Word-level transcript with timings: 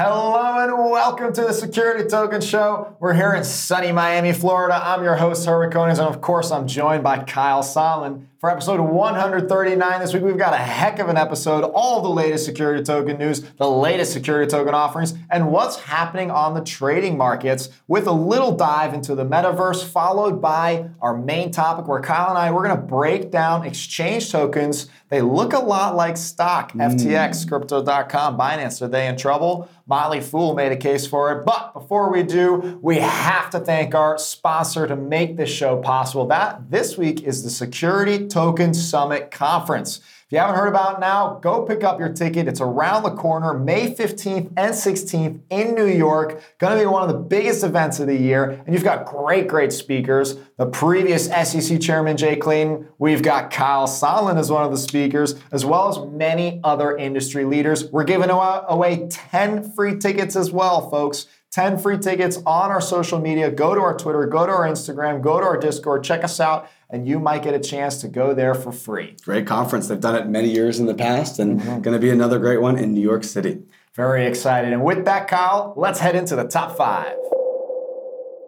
Hello 0.00 0.62
and 0.62 0.92
welcome 0.92 1.32
to 1.32 1.40
the 1.40 1.52
Security 1.52 2.08
Token 2.08 2.40
Show. 2.40 2.96
We're 3.00 3.14
here 3.14 3.34
in 3.34 3.42
sunny 3.42 3.90
Miami, 3.90 4.32
Florida. 4.32 4.80
I'm 4.80 5.02
your 5.02 5.16
host, 5.16 5.44
Herwig 5.44 5.72
Konings, 5.72 5.98
and 5.98 6.06
of 6.06 6.20
course, 6.20 6.52
I'm 6.52 6.68
joined 6.68 7.02
by 7.02 7.24
Kyle 7.24 7.64
Sonlin. 7.64 8.28
For 8.38 8.48
episode 8.48 8.78
139 8.78 10.00
this 10.00 10.14
week, 10.14 10.22
we've 10.22 10.38
got 10.38 10.54
a 10.54 10.58
heck 10.58 11.00
of 11.00 11.08
an 11.08 11.16
episode. 11.16 11.64
All 11.74 12.00
the 12.02 12.08
latest 12.08 12.44
security 12.44 12.84
token 12.84 13.18
news, 13.18 13.40
the 13.40 13.68
latest 13.68 14.12
security 14.12 14.48
token 14.48 14.74
offerings, 14.74 15.14
and 15.28 15.50
what's 15.50 15.80
happening 15.80 16.30
on 16.30 16.54
the 16.54 16.62
trading 16.62 17.18
markets 17.18 17.68
with 17.88 18.06
a 18.06 18.12
little 18.12 18.52
dive 18.52 18.94
into 18.94 19.16
the 19.16 19.26
metaverse, 19.26 19.82
followed 19.82 20.40
by 20.40 20.88
our 21.02 21.18
main 21.18 21.50
topic 21.50 21.88
where 21.88 22.00
Kyle 22.00 22.28
and 22.28 22.38
I, 22.38 22.52
we're 22.52 22.62
going 22.64 22.76
to 22.76 22.86
break 22.86 23.32
down 23.32 23.66
exchange 23.66 24.30
tokens. 24.30 24.88
They 25.08 25.20
look 25.20 25.52
a 25.52 25.58
lot 25.58 25.96
like 25.96 26.16
stock. 26.16 26.74
Mm. 26.74 26.94
FTX, 26.94 27.48
Crypto.com, 27.48 28.38
Binance, 28.38 28.80
are 28.82 28.88
they 28.88 29.08
in 29.08 29.16
trouble? 29.16 29.68
Motley 29.88 30.20
Fool 30.20 30.54
made 30.54 30.70
a 30.70 30.76
case 30.76 31.06
for 31.06 31.32
it. 31.32 31.46
But 31.46 31.72
before 31.72 32.12
we 32.12 32.22
do, 32.22 32.78
we 32.82 32.96
have 32.96 33.48
to 33.50 33.58
thank 33.58 33.94
our 33.94 34.18
sponsor 34.18 34.86
to 34.86 34.94
make 34.94 35.38
this 35.38 35.48
show 35.48 35.78
possible. 35.78 36.26
That 36.26 36.70
this 36.70 36.98
week 36.98 37.22
is 37.22 37.42
the 37.42 37.48
Security 37.48 38.27
Token 38.28 38.74
Summit 38.74 39.30
Conference. 39.30 40.00
If 40.28 40.32
you 40.32 40.40
haven't 40.40 40.56
heard 40.56 40.68
about 40.68 40.98
it 40.98 41.00
now, 41.00 41.38
go 41.40 41.64
pick 41.64 41.82
up 41.82 41.98
your 41.98 42.12
ticket. 42.12 42.48
It's 42.48 42.60
around 42.60 43.02
the 43.02 43.12
corner, 43.12 43.54
May 43.54 43.94
15th 43.94 44.52
and 44.58 44.74
16th 44.74 45.40
in 45.48 45.74
New 45.74 45.86
York. 45.86 46.42
Going 46.58 46.76
to 46.76 46.82
be 46.82 46.86
one 46.86 47.00
of 47.00 47.08
the 47.08 47.18
biggest 47.18 47.64
events 47.64 47.98
of 47.98 48.08
the 48.08 48.14
year. 48.14 48.50
And 48.66 48.74
you've 48.74 48.84
got 48.84 49.06
great, 49.06 49.48
great 49.48 49.72
speakers. 49.72 50.36
The 50.58 50.66
previous 50.66 51.28
SEC 51.28 51.80
chairman, 51.80 52.18
Jay 52.18 52.36
Clayton. 52.36 52.88
We've 52.98 53.22
got 53.22 53.50
Kyle 53.50 53.86
Sonlin 53.86 54.36
as 54.36 54.50
one 54.50 54.64
of 54.64 54.70
the 54.70 54.76
speakers, 54.76 55.34
as 55.50 55.64
well 55.64 55.88
as 55.88 56.12
many 56.12 56.60
other 56.62 56.94
industry 56.94 57.46
leaders. 57.46 57.90
We're 57.90 58.04
giving 58.04 58.28
away 58.28 59.08
10 59.08 59.72
free 59.72 59.96
tickets 59.96 60.36
as 60.36 60.50
well, 60.52 60.90
folks. 60.90 61.26
10 61.52 61.78
free 61.78 61.96
tickets 61.96 62.36
on 62.44 62.70
our 62.70 62.82
social 62.82 63.18
media. 63.18 63.50
Go 63.50 63.74
to 63.74 63.80
our 63.80 63.96
Twitter, 63.96 64.26
go 64.26 64.44
to 64.44 64.52
our 64.52 64.68
Instagram, 64.68 65.22
go 65.22 65.40
to 65.40 65.46
our 65.46 65.56
Discord, 65.56 66.04
check 66.04 66.22
us 66.22 66.38
out 66.38 66.68
and 66.90 67.06
you 67.06 67.18
might 67.18 67.42
get 67.42 67.54
a 67.54 67.60
chance 67.60 68.00
to 68.00 68.08
go 68.08 68.34
there 68.34 68.54
for 68.54 68.72
free. 68.72 69.16
Great 69.22 69.46
conference. 69.46 69.88
They've 69.88 70.00
done 70.00 70.16
it 70.16 70.26
many 70.26 70.48
years 70.48 70.78
in 70.78 70.86
the 70.86 70.94
past 70.94 71.38
and 71.38 71.60
mm-hmm. 71.60 71.80
going 71.80 71.94
to 71.94 72.00
be 72.00 72.10
another 72.10 72.38
great 72.38 72.60
one 72.60 72.78
in 72.78 72.94
New 72.94 73.00
York 73.00 73.24
City. 73.24 73.62
Very 73.94 74.26
excited. 74.26 74.72
And 74.72 74.84
with 74.84 75.04
that, 75.06 75.28
Kyle, 75.28 75.74
let's 75.76 75.98
head 76.00 76.14
into 76.14 76.36
the 76.36 76.44
top 76.44 76.76
five. 76.76 77.16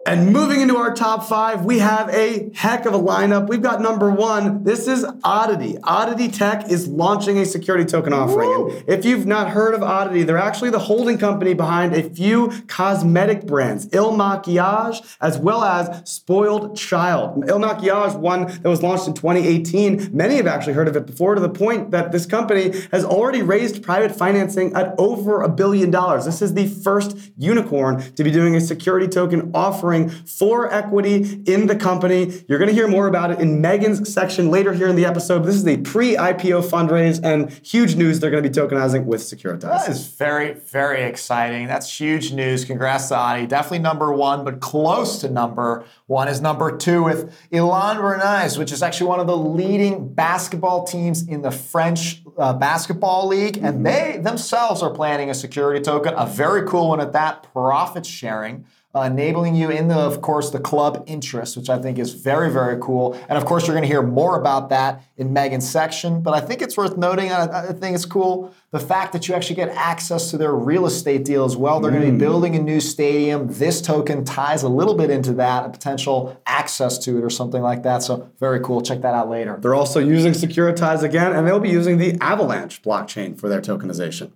And 0.03 0.33
moving 0.33 0.61
into 0.61 0.77
our 0.77 0.95
top 0.95 1.25
five, 1.25 1.63
we 1.63 1.77
have 1.77 2.09
a 2.09 2.49
heck 2.55 2.87
of 2.87 2.95
a 2.95 2.99
lineup. 2.99 3.47
We've 3.47 3.61
got 3.61 3.81
number 3.81 4.09
one. 4.09 4.63
This 4.63 4.87
is 4.87 5.05
Oddity. 5.23 5.77
Oddity 5.83 6.27
Tech 6.27 6.71
is 6.71 6.87
launching 6.87 7.37
a 7.37 7.45
security 7.45 7.85
token 7.85 8.11
offering. 8.11 8.83
If 8.87 9.05
you've 9.05 9.27
not 9.27 9.51
heard 9.51 9.75
of 9.75 9.83
Oddity, 9.83 10.23
they're 10.23 10.39
actually 10.39 10.71
the 10.71 10.79
holding 10.79 11.19
company 11.19 11.53
behind 11.53 11.93
a 11.93 12.09
few 12.09 12.51
cosmetic 12.65 13.45
brands, 13.45 13.89
Il 13.93 14.13
Makiage, 14.13 15.17
as 15.21 15.37
well 15.37 15.63
as 15.63 16.09
Spoiled 16.09 16.75
Child. 16.75 17.43
Il 17.47 17.59
Makiage, 17.59 18.17
one 18.17 18.47
that 18.47 18.69
was 18.69 18.81
launched 18.81 19.07
in 19.07 19.13
2018. 19.13 20.09
Many 20.11 20.37
have 20.37 20.47
actually 20.47 20.73
heard 20.73 20.87
of 20.87 20.95
it 20.95 21.05
before, 21.05 21.35
to 21.35 21.41
the 21.41 21.49
point 21.49 21.91
that 21.91 22.11
this 22.11 22.25
company 22.25 22.73
has 22.91 23.05
already 23.05 23.43
raised 23.43 23.83
private 23.83 24.15
financing 24.15 24.73
at 24.73 24.95
over 24.97 25.43
a 25.43 25.49
billion 25.49 25.91
dollars. 25.91 26.25
This 26.25 26.41
is 26.41 26.55
the 26.55 26.65
first 26.65 27.15
unicorn 27.37 28.01
to 28.15 28.23
be 28.23 28.31
doing 28.31 28.55
a 28.55 28.61
security 28.61 29.07
token 29.07 29.51
offering 29.53 29.90
offering 29.91 30.09
for 30.09 30.71
equity 30.73 31.41
in 31.45 31.67
the 31.67 31.75
company. 31.75 32.43
You're 32.47 32.59
going 32.59 32.69
to 32.69 32.73
hear 32.73 32.87
more 32.87 33.07
about 33.07 33.31
it 33.31 33.39
in 33.39 33.61
Megan's 33.61 34.11
section 34.11 34.49
later 34.49 34.73
here 34.73 34.87
in 34.87 34.95
the 34.95 35.05
episode. 35.05 35.43
This 35.43 35.55
is 35.55 35.67
a 35.67 35.77
pre 35.77 36.15
IPO 36.15 36.69
fundraise 36.69 37.19
and 37.23 37.51
huge 37.65 37.95
news 37.95 38.19
they're 38.19 38.31
going 38.31 38.43
to 38.43 38.49
be 38.49 38.53
tokenizing 38.53 39.05
with 39.05 39.21
Securitize. 39.21 39.61
That 39.61 39.89
is 39.89 40.07
very, 40.07 40.53
very 40.53 41.03
exciting. 41.03 41.67
That's 41.67 41.99
huge 41.99 42.31
news. 42.31 42.65
Congrats 42.65 43.09
to 43.09 43.17
Ani. 43.17 43.47
Definitely 43.47 43.79
number 43.79 44.11
one, 44.13 44.43
but 44.43 44.59
close 44.59 45.19
to 45.19 45.29
number 45.29 45.85
one 46.07 46.27
is 46.27 46.41
number 46.41 46.75
two 46.75 47.03
with 47.03 47.33
Elan 47.51 47.97
Béarnais, 47.97 48.57
which 48.57 48.71
is 48.71 48.81
actually 48.81 49.07
one 49.07 49.19
of 49.19 49.27
the 49.27 49.37
leading 49.37 50.13
basketball 50.13 50.85
teams 50.85 51.27
in 51.27 51.41
the 51.41 51.51
French 51.51 52.21
uh, 52.37 52.53
basketball 52.53 53.27
league. 53.27 53.57
And 53.57 53.75
mm-hmm. 53.75 53.83
they 53.83 54.17
themselves 54.21 54.81
are 54.81 54.89
planning 54.89 55.29
a 55.29 55.33
security 55.33 55.81
token, 55.81 56.13
a 56.15 56.25
very 56.25 56.67
cool 56.67 56.89
one 56.89 57.01
at 57.01 57.13
that, 57.13 57.43
profit 57.53 58.05
sharing 58.05 58.65
uh, 58.93 59.01
enabling 59.01 59.55
you 59.55 59.69
in 59.69 59.87
the, 59.87 59.95
of 59.95 60.21
course, 60.21 60.49
the 60.49 60.59
club 60.59 61.03
interest, 61.07 61.55
which 61.55 61.69
I 61.69 61.79
think 61.79 61.97
is 61.97 62.13
very, 62.13 62.51
very 62.51 62.77
cool. 62.81 63.13
And 63.29 63.37
of 63.37 63.45
course, 63.45 63.65
you're 63.65 63.75
going 63.75 63.83
to 63.83 63.87
hear 63.87 64.01
more 64.01 64.37
about 64.39 64.69
that 64.69 65.03
in 65.17 65.31
Megan's 65.31 65.69
section. 65.69 66.21
But 66.21 66.33
I 66.33 66.41
think 66.41 66.61
it's 66.61 66.75
worth 66.75 66.97
noting, 66.97 67.31
I, 67.31 67.69
I 67.69 67.73
think 67.73 67.95
it's 67.95 68.05
cool, 68.05 68.53
the 68.71 68.79
fact 68.79 69.13
that 69.13 69.27
you 69.27 69.35
actually 69.35 69.55
get 69.55 69.69
access 69.69 70.31
to 70.31 70.37
their 70.37 70.53
real 70.53 70.85
estate 70.85 71.23
deal 71.23 71.45
as 71.45 71.55
well. 71.55 71.79
They're 71.79 71.91
mm. 71.91 71.95
going 71.95 72.05
to 72.07 72.11
be 72.11 72.17
building 72.17 72.55
a 72.55 72.61
new 72.61 72.81
stadium. 72.81 73.47
This 73.47 73.81
token 73.81 74.25
ties 74.25 74.63
a 74.63 74.69
little 74.69 74.95
bit 74.95 75.09
into 75.09 75.33
that, 75.33 75.65
a 75.65 75.69
potential 75.69 76.41
access 76.45 76.97
to 76.99 77.17
it 77.17 77.23
or 77.23 77.29
something 77.29 77.61
like 77.61 77.83
that. 77.83 78.03
So 78.03 78.29
very 78.39 78.59
cool. 78.59 78.81
Check 78.81 79.01
that 79.01 79.13
out 79.13 79.29
later. 79.29 79.57
They're 79.61 79.75
also 79.75 79.99
using 79.99 80.33
Securitize 80.33 81.03
again, 81.03 81.33
and 81.33 81.47
they'll 81.47 81.59
be 81.59 81.69
using 81.69 81.97
the 81.97 82.17
Avalanche 82.19 82.81
blockchain 82.81 83.39
for 83.39 83.47
their 83.47 83.61
tokenization. 83.61 84.31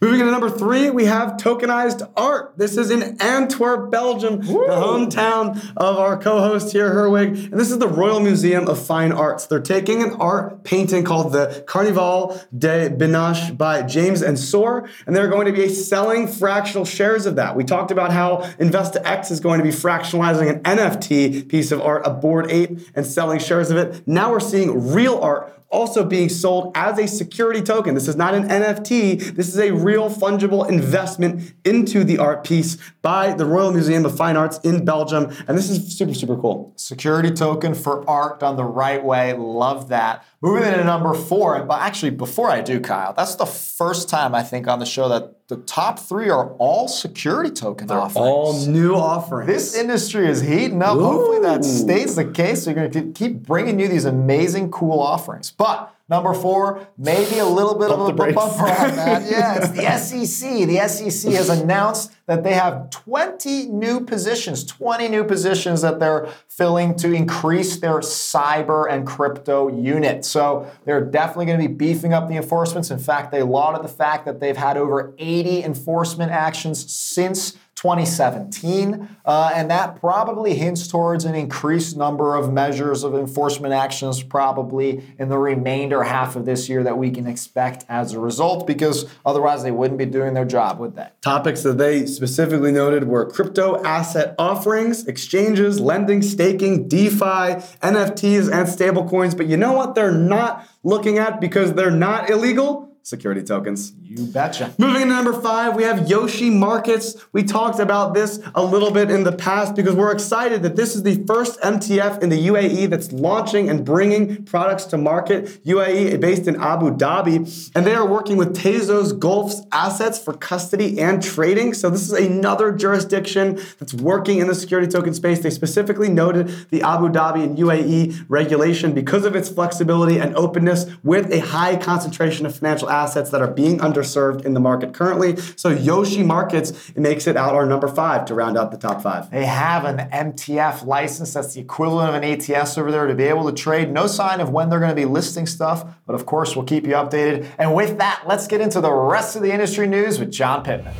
Moving 0.00 0.20
to 0.20 0.30
number 0.30 0.48
three, 0.48 0.90
we 0.90 1.06
have 1.06 1.32
tokenized 1.38 2.08
art. 2.16 2.52
This 2.56 2.76
is 2.76 2.92
in 2.92 3.20
Antwerp, 3.20 3.90
Belgium, 3.90 4.38
Woo! 4.46 4.64
the 4.64 4.74
hometown 4.74 5.72
of 5.76 5.98
our 5.98 6.16
co-host 6.16 6.72
here, 6.72 6.94
Herwig. 6.94 7.50
And 7.50 7.54
this 7.54 7.72
is 7.72 7.80
the 7.80 7.88
Royal 7.88 8.20
Museum 8.20 8.68
of 8.68 8.78
Fine 8.80 9.10
Arts. 9.10 9.46
They're 9.46 9.58
taking 9.58 10.04
an 10.04 10.12
art 10.20 10.62
painting 10.62 11.02
called 11.02 11.32
the 11.32 11.64
Carnaval 11.66 12.40
de 12.56 12.90
Binche 12.90 13.58
by 13.58 13.82
James 13.82 14.22
and 14.22 14.36
Ensor, 14.36 14.88
and 15.04 15.16
they're 15.16 15.26
going 15.26 15.46
to 15.46 15.52
be 15.52 15.68
selling 15.68 16.28
fractional 16.28 16.84
shares 16.84 17.26
of 17.26 17.34
that. 17.34 17.56
We 17.56 17.64
talked 17.64 17.90
about 17.90 18.12
how 18.12 18.42
InvestaX 18.60 19.32
is 19.32 19.40
going 19.40 19.58
to 19.58 19.64
be 19.64 19.72
fractionalizing 19.72 20.48
an 20.48 20.62
NFT 20.62 21.48
piece 21.48 21.72
of 21.72 21.80
art, 21.80 22.02
a 22.04 22.10
Bored 22.10 22.52
Ape, 22.52 22.78
and 22.94 23.04
selling 23.04 23.40
shares 23.40 23.72
of 23.72 23.76
it. 23.76 24.06
Now 24.06 24.30
we're 24.30 24.38
seeing 24.38 24.92
real 24.92 25.18
art 25.18 25.57
also 25.70 26.04
being 26.04 26.28
sold 26.28 26.72
as 26.74 26.98
a 26.98 27.06
security 27.06 27.60
token. 27.60 27.94
This 27.94 28.08
is 28.08 28.16
not 28.16 28.34
an 28.34 28.48
NFT. 28.48 29.34
This 29.34 29.48
is 29.48 29.58
a 29.58 29.72
real 29.72 30.08
fungible 30.08 30.68
investment 30.68 31.54
into 31.64 32.04
the 32.04 32.18
art 32.18 32.44
piece 32.44 32.78
by 33.02 33.32
the 33.34 33.44
Royal 33.44 33.72
Museum 33.72 34.04
of 34.04 34.16
Fine 34.16 34.36
Arts 34.36 34.58
in 34.60 34.84
Belgium. 34.84 35.32
And 35.46 35.58
this 35.58 35.70
is 35.70 35.96
super, 35.96 36.14
super 36.14 36.36
cool. 36.36 36.72
Security 36.76 37.30
token 37.30 37.74
for 37.74 38.08
art 38.08 38.40
done 38.40 38.56
the 38.56 38.64
right 38.64 39.02
way. 39.02 39.32
Love 39.34 39.88
that. 39.88 40.24
Moving 40.40 40.64
into 40.64 40.84
number 40.84 41.14
four, 41.14 41.62
but 41.64 41.80
actually 41.80 42.10
before 42.10 42.50
I 42.50 42.60
do, 42.60 42.80
Kyle, 42.80 43.12
that's 43.12 43.34
the 43.34 43.46
first 43.46 44.08
time 44.08 44.34
I 44.34 44.42
think 44.42 44.68
on 44.68 44.78
the 44.78 44.86
show 44.86 45.08
that 45.08 45.37
the 45.48 45.56
top 45.56 45.98
three 45.98 46.28
are 46.28 46.52
all 46.58 46.88
security 46.88 47.50
token 47.50 47.86
They're 47.86 47.98
offerings. 47.98 48.16
All 48.16 48.66
new 48.66 48.94
offerings. 48.94 49.46
This 49.46 49.74
industry 49.74 50.28
is 50.28 50.42
heating 50.42 50.82
up. 50.82 50.96
Ooh. 50.96 51.04
Hopefully 51.04 51.40
that 51.40 51.64
stays 51.64 52.16
the 52.16 52.26
case. 52.26 52.66
We're 52.66 52.74
going 52.74 52.90
to 52.90 53.12
keep 53.12 53.44
bringing 53.44 53.80
you 53.80 53.88
these 53.88 54.04
amazing, 54.04 54.70
cool 54.70 55.00
offerings. 55.00 55.50
But 55.50 55.94
Number 56.10 56.32
four, 56.32 56.88
maybe 56.96 57.38
a 57.38 57.44
little 57.44 57.74
bit 57.74 57.88
Pump 57.90 58.18
of 58.18 58.28
a 58.28 58.32
bumper 58.32 58.66
on 58.66 58.96
that. 58.96 59.18
Yeah, 59.30 59.58
it's 59.58 59.70
the 59.70 60.24
SEC. 60.26 60.66
The 60.66 60.88
SEC 60.88 61.32
has 61.34 61.50
announced 61.50 62.12
that 62.26 62.44
they 62.44 62.54
have 62.54 62.88
20 62.90 63.66
new 63.66 64.00
positions, 64.00 64.64
20 64.64 65.08
new 65.08 65.24
positions 65.24 65.82
that 65.82 66.00
they're 66.00 66.28
filling 66.48 66.94
to 66.96 67.12
increase 67.12 67.78
their 67.78 67.98
cyber 67.98 68.90
and 68.90 69.06
crypto 69.06 69.68
unit. 69.68 70.24
So 70.24 70.70
they're 70.84 71.04
definitely 71.04 71.46
going 71.46 71.60
to 71.60 71.68
be 71.68 71.74
beefing 71.74 72.14
up 72.14 72.28
the 72.28 72.36
enforcements. 72.36 72.90
In 72.90 72.98
fact, 72.98 73.30
they 73.30 73.42
lauded 73.42 73.84
the 73.84 73.92
fact 73.92 74.24
that 74.24 74.40
they've 74.40 74.56
had 74.56 74.78
over 74.78 75.14
80 75.18 75.62
enforcement 75.62 76.32
actions 76.32 76.90
since 76.90 77.56
2017. 77.78 79.08
Uh, 79.24 79.52
and 79.54 79.70
that 79.70 80.00
probably 80.00 80.54
hints 80.54 80.88
towards 80.88 81.24
an 81.24 81.36
increased 81.36 81.96
number 81.96 82.34
of 82.34 82.52
measures 82.52 83.04
of 83.04 83.14
enforcement 83.14 83.72
actions, 83.72 84.20
probably 84.20 85.04
in 85.16 85.28
the 85.28 85.38
remainder 85.38 86.02
half 86.02 86.34
of 86.34 86.44
this 86.44 86.68
year, 86.68 86.82
that 86.82 86.98
we 86.98 87.10
can 87.10 87.28
expect 87.28 87.84
as 87.88 88.12
a 88.12 88.18
result, 88.20 88.66
because 88.66 89.08
otherwise 89.24 89.62
they 89.62 89.70
wouldn't 89.70 89.96
be 89.98 90.06
doing 90.06 90.34
their 90.34 90.44
job, 90.44 90.80
would 90.80 90.96
they? 90.96 91.06
Topics 91.20 91.62
that 91.62 91.78
they 91.78 92.04
specifically 92.06 92.72
noted 92.72 93.06
were 93.06 93.24
crypto 93.24 93.80
asset 93.84 94.34
offerings, 94.40 95.06
exchanges, 95.06 95.78
lending, 95.78 96.20
staking, 96.20 96.88
DeFi, 96.88 97.62
NFTs, 97.80 98.50
and 98.52 98.66
stablecoins. 98.66 99.36
But 99.36 99.46
you 99.46 99.56
know 99.56 99.72
what 99.72 99.94
they're 99.94 100.10
not 100.10 100.66
looking 100.82 101.18
at 101.18 101.40
because 101.40 101.74
they're 101.74 101.92
not 101.92 102.28
illegal? 102.28 102.87
Security 103.08 103.42
tokens. 103.42 103.94
You 104.02 104.26
betcha. 104.26 104.74
Moving 104.76 105.02
into 105.02 105.14
number 105.14 105.32
five, 105.32 105.74
we 105.74 105.82
have 105.84 106.10
Yoshi 106.10 106.50
Markets. 106.50 107.16
We 107.32 107.42
talked 107.42 107.78
about 107.78 108.12
this 108.12 108.38
a 108.54 108.62
little 108.62 108.90
bit 108.90 109.10
in 109.10 109.24
the 109.24 109.32
past 109.32 109.74
because 109.74 109.94
we're 109.94 110.12
excited 110.12 110.62
that 110.62 110.76
this 110.76 110.94
is 110.94 111.04
the 111.04 111.24
first 111.24 111.58
MTF 111.60 112.22
in 112.22 112.28
the 112.28 112.48
UAE 112.48 112.90
that's 112.90 113.10
launching 113.10 113.70
and 113.70 113.84
bringing 113.84 114.44
products 114.44 114.84
to 114.86 114.98
market. 114.98 115.64
UAE, 115.64 116.20
based 116.20 116.46
in 116.46 116.56
Abu 116.56 116.90
Dhabi, 116.90 117.70
and 117.74 117.86
they 117.86 117.94
are 117.94 118.06
working 118.06 118.36
with 118.36 118.54
Tezos 118.54 119.18
Gulf's 119.18 119.62
assets 119.72 120.18
for 120.18 120.34
custody 120.34 121.00
and 121.00 121.22
trading. 121.22 121.72
So 121.72 121.88
this 121.88 122.02
is 122.02 122.12
another 122.12 122.72
jurisdiction 122.72 123.58
that's 123.78 123.94
working 123.94 124.38
in 124.38 124.48
the 124.48 124.54
security 124.54 124.86
token 124.86 125.14
space. 125.14 125.40
They 125.40 125.50
specifically 125.50 126.10
noted 126.10 126.48
the 126.70 126.82
Abu 126.82 127.08
Dhabi 127.08 127.42
and 127.42 127.56
UAE 127.56 128.26
regulation 128.28 128.92
because 128.92 129.24
of 129.24 129.34
its 129.34 129.48
flexibility 129.48 130.18
and 130.18 130.36
openness 130.36 130.84
with 131.02 131.32
a 131.32 131.40
high 131.40 131.76
concentration 131.76 132.44
of 132.44 132.54
financial 132.54 132.90
assets 132.90 132.97
that 133.06 133.40
are 133.40 133.50
being 133.50 133.78
underserved 133.78 134.44
in 134.44 134.54
the 134.54 134.60
market 134.60 134.92
currently. 134.92 135.36
So 135.56 135.68
Yoshi 135.68 136.22
Markets 136.22 136.94
makes 136.96 137.26
it 137.26 137.36
out 137.36 137.54
our 137.54 137.66
number 137.66 137.88
five 137.88 138.24
to 138.26 138.34
round 138.34 138.58
out 138.58 138.70
the 138.70 138.78
top 138.78 139.02
five. 139.02 139.30
They 139.30 139.46
have 139.46 139.84
an 139.84 140.10
MTF 140.10 140.84
license 140.84 141.32
that's 141.34 141.54
the 141.54 141.60
equivalent 141.60 142.14
of 142.14 142.22
an 142.22 142.24
ATS 142.24 142.76
over 142.78 142.90
there 142.90 143.06
to 143.06 143.14
be 143.14 143.24
able 143.24 143.46
to 143.46 143.52
trade. 143.52 143.92
No 143.92 144.06
sign 144.06 144.40
of 144.40 144.50
when 144.50 144.68
they're 144.68 144.80
going 144.80 144.90
to 144.90 144.96
be 144.96 145.04
listing 145.04 145.46
stuff, 145.46 145.86
but 146.06 146.14
of 146.14 146.26
course, 146.26 146.56
we'll 146.56 146.64
keep 146.64 146.86
you 146.86 146.94
updated. 146.94 147.46
And 147.58 147.74
with 147.74 147.98
that, 147.98 148.24
let's 148.26 148.46
get 148.46 148.60
into 148.60 148.80
the 148.80 148.92
rest 148.92 149.36
of 149.36 149.42
the 149.42 149.52
industry 149.52 149.86
news 149.86 150.18
with 150.18 150.30
John 150.30 150.62
Pittman. 150.64 150.94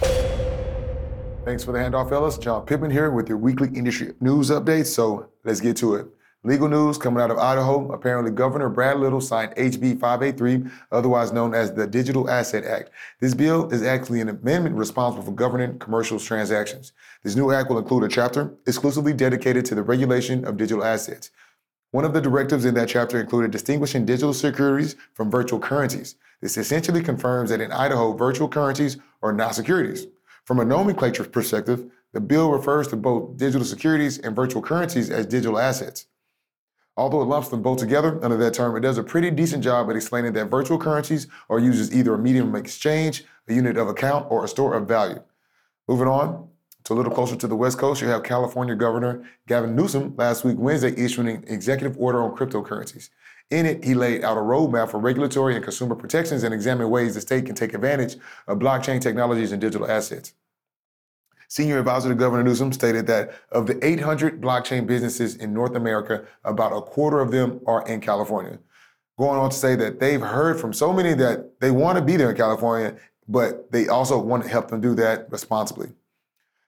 Thanks 1.44 1.64
for 1.64 1.72
the 1.72 1.78
handoff, 1.78 2.10
fellas. 2.10 2.36
John 2.36 2.66
Pittman 2.66 2.90
here 2.90 3.10
with 3.10 3.28
your 3.28 3.38
weekly 3.38 3.68
industry 3.74 4.12
news 4.20 4.50
update. 4.50 4.86
So 4.86 5.30
let's 5.44 5.60
get 5.60 5.76
to 5.78 5.94
it. 5.94 6.06
Legal 6.44 6.68
news 6.68 6.96
coming 6.96 7.20
out 7.20 7.32
of 7.32 7.38
Idaho. 7.38 7.90
Apparently, 7.90 8.30
Governor 8.30 8.68
Brad 8.68 9.00
Little 9.00 9.20
signed 9.20 9.56
HB 9.56 9.98
583, 9.98 10.70
otherwise 10.92 11.32
known 11.32 11.52
as 11.52 11.74
the 11.74 11.84
Digital 11.84 12.30
Asset 12.30 12.62
Act. 12.62 12.90
This 13.20 13.34
bill 13.34 13.68
is 13.70 13.82
actually 13.82 14.20
an 14.20 14.28
amendment 14.28 14.76
responsible 14.76 15.24
for 15.24 15.32
governing 15.32 15.80
commercial 15.80 16.20
transactions. 16.20 16.92
This 17.24 17.34
new 17.34 17.50
act 17.50 17.68
will 17.68 17.78
include 17.78 18.04
a 18.04 18.08
chapter 18.08 18.54
exclusively 18.68 19.12
dedicated 19.12 19.64
to 19.64 19.74
the 19.74 19.82
regulation 19.82 20.44
of 20.44 20.56
digital 20.56 20.84
assets. 20.84 21.32
One 21.90 22.04
of 22.04 22.12
the 22.12 22.20
directives 22.20 22.64
in 22.64 22.74
that 22.74 22.88
chapter 22.88 23.20
included 23.20 23.50
distinguishing 23.50 24.06
digital 24.06 24.32
securities 24.32 24.94
from 25.14 25.32
virtual 25.32 25.58
currencies. 25.58 26.14
This 26.40 26.56
essentially 26.56 27.02
confirms 27.02 27.50
that 27.50 27.60
in 27.60 27.72
Idaho, 27.72 28.12
virtual 28.12 28.48
currencies 28.48 28.96
are 29.22 29.32
not 29.32 29.56
securities. 29.56 30.06
From 30.44 30.60
a 30.60 30.64
nomenclature 30.64 31.24
perspective, 31.24 31.90
the 32.12 32.20
bill 32.20 32.52
refers 32.52 32.86
to 32.88 32.96
both 32.96 33.36
digital 33.36 33.66
securities 33.66 34.18
and 34.18 34.36
virtual 34.36 34.62
currencies 34.62 35.10
as 35.10 35.26
digital 35.26 35.58
assets. 35.58 36.06
Although 36.98 37.22
it 37.22 37.26
lumps 37.26 37.46
them 37.48 37.62
both 37.62 37.78
together 37.78 38.18
under 38.24 38.36
that 38.38 38.54
term, 38.54 38.76
it 38.76 38.80
does 38.80 38.98
a 38.98 39.04
pretty 39.04 39.30
decent 39.30 39.62
job 39.62 39.88
at 39.88 39.94
explaining 39.94 40.32
that 40.32 40.46
virtual 40.46 40.78
currencies 40.78 41.28
are 41.48 41.60
used 41.60 41.80
as 41.80 41.94
either 41.94 42.12
a 42.12 42.18
medium 42.18 42.48
of 42.48 42.60
exchange, 42.60 43.24
a 43.46 43.54
unit 43.54 43.76
of 43.76 43.86
account, 43.86 44.26
or 44.30 44.44
a 44.44 44.48
store 44.48 44.74
of 44.74 44.88
value. 44.88 45.22
Moving 45.86 46.08
on 46.08 46.48
to 46.82 46.92
a 46.92 46.96
little 46.96 47.12
closer 47.12 47.36
to 47.36 47.46
the 47.46 47.54
West 47.54 47.78
Coast, 47.78 48.02
you 48.02 48.08
have 48.08 48.24
California 48.24 48.74
Governor 48.74 49.24
Gavin 49.46 49.76
Newsom 49.76 50.16
last 50.16 50.44
week, 50.44 50.56
Wednesday, 50.58 50.92
issuing 51.00 51.28
an 51.28 51.44
executive 51.46 51.96
order 51.98 52.20
on 52.20 52.36
cryptocurrencies. 52.36 53.10
In 53.50 53.64
it, 53.64 53.84
he 53.84 53.94
laid 53.94 54.24
out 54.24 54.36
a 54.36 54.40
roadmap 54.40 54.90
for 54.90 54.98
regulatory 54.98 55.54
and 55.54 55.62
consumer 55.62 55.94
protections 55.94 56.42
and 56.42 56.52
examined 56.52 56.90
ways 56.90 57.14
the 57.14 57.20
state 57.20 57.46
can 57.46 57.54
take 57.54 57.74
advantage 57.74 58.16
of 58.48 58.58
blockchain 58.58 59.00
technologies 59.00 59.52
and 59.52 59.60
digital 59.60 59.88
assets. 59.88 60.32
Senior 61.50 61.78
advisor 61.78 62.10
to 62.10 62.14
Governor 62.14 62.44
Newsom 62.44 62.72
stated 62.72 63.06
that 63.06 63.34
of 63.50 63.66
the 63.66 63.84
800 63.84 64.38
blockchain 64.38 64.86
businesses 64.86 65.34
in 65.36 65.54
North 65.54 65.74
America, 65.74 66.26
about 66.44 66.76
a 66.76 66.82
quarter 66.82 67.20
of 67.20 67.30
them 67.30 67.60
are 67.66 67.86
in 67.88 68.02
California. 68.02 68.58
Going 69.18 69.38
on 69.40 69.48
to 69.48 69.56
say 69.56 69.74
that 69.74 69.98
they've 69.98 70.20
heard 70.20 70.60
from 70.60 70.74
so 70.74 70.92
many 70.92 71.14
that 71.14 71.58
they 71.60 71.70
want 71.70 71.96
to 71.96 72.04
be 72.04 72.16
there 72.16 72.30
in 72.30 72.36
California, 72.36 72.96
but 73.26 73.72
they 73.72 73.88
also 73.88 74.18
want 74.18 74.42
to 74.42 74.48
help 74.48 74.68
them 74.68 74.82
do 74.82 74.94
that 74.96 75.32
responsibly. 75.32 75.88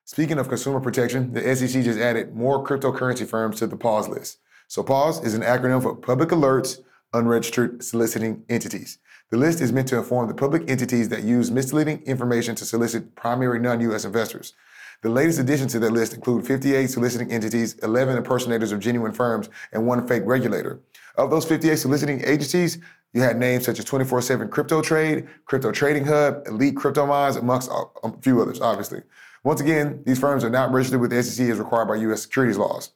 Speaking 0.06 0.38
of 0.38 0.48
consumer 0.48 0.80
protection, 0.80 1.34
the 1.34 1.54
SEC 1.54 1.84
just 1.84 2.00
added 2.00 2.34
more 2.34 2.64
cryptocurrency 2.64 3.28
firms 3.28 3.58
to 3.58 3.66
the 3.66 3.76
PAUSE 3.76 4.08
list. 4.08 4.38
So 4.66 4.82
PAUSE 4.82 5.22
is 5.24 5.34
an 5.34 5.42
acronym 5.42 5.82
for 5.82 5.94
Public 5.94 6.30
Alerts 6.30 6.80
Unregistered 7.12 7.84
Soliciting 7.84 8.44
Entities. 8.48 8.98
The 9.30 9.36
list 9.36 9.60
is 9.60 9.72
meant 9.72 9.88
to 9.88 9.98
inform 9.98 10.26
the 10.26 10.34
public 10.34 10.68
entities 10.68 11.10
that 11.10 11.22
use 11.22 11.50
misleading 11.50 12.02
information 12.02 12.54
to 12.56 12.64
solicit 12.64 13.14
primary 13.14 13.60
non-U.S. 13.60 14.04
investors. 14.04 14.54
The 15.02 15.08
latest 15.08 15.38
additions 15.38 15.72
to 15.72 15.78
that 15.78 15.92
list 15.92 16.12
include 16.12 16.46
58 16.46 16.86
soliciting 16.88 17.32
entities, 17.32 17.74
11 17.82 18.18
impersonators 18.18 18.70
of 18.70 18.80
genuine 18.80 19.12
firms, 19.12 19.48
and 19.72 19.86
one 19.86 20.06
fake 20.06 20.24
regulator. 20.26 20.80
Of 21.16 21.30
those 21.30 21.46
58 21.46 21.76
soliciting 21.76 22.20
agencies, 22.24 22.78
you 23.14 23.22
had 23.22 23.38
names 23.38 23.64
such 23.64 23.78
as 23.78 23.86
24-7 23.86 24.50
Crypto 24.50 24.82
Trade, 24.82 25.26
Crypto 25.46 25.72
Trading 25.72 26.04
Hub, 26.04 26.46
Elite 26.46 26.76
Crypto 26.76 27.06
Mines, 27.06 27.36
amongst 27.36 27.70
a 27.70 28.12
few 28.20 28.42
others, 28.42 28.60
obviously. 28.60 29.02
Once 29.42 29.62
again, 29.62 30.02
these 30.04 30.18
firms 30.18 30.44
are 30.44 30.50
not 30.50 30.70
registered 30.70 31.00
with 31.00 31.10
the 31.10 31.22
SEC 31.22 31.48
as 31.48 31.58
required 31.58 31.88
by 31.88 31.96
U.S. 31.96 32.22
securities 32.22 32.58
laws. 32.58 32.90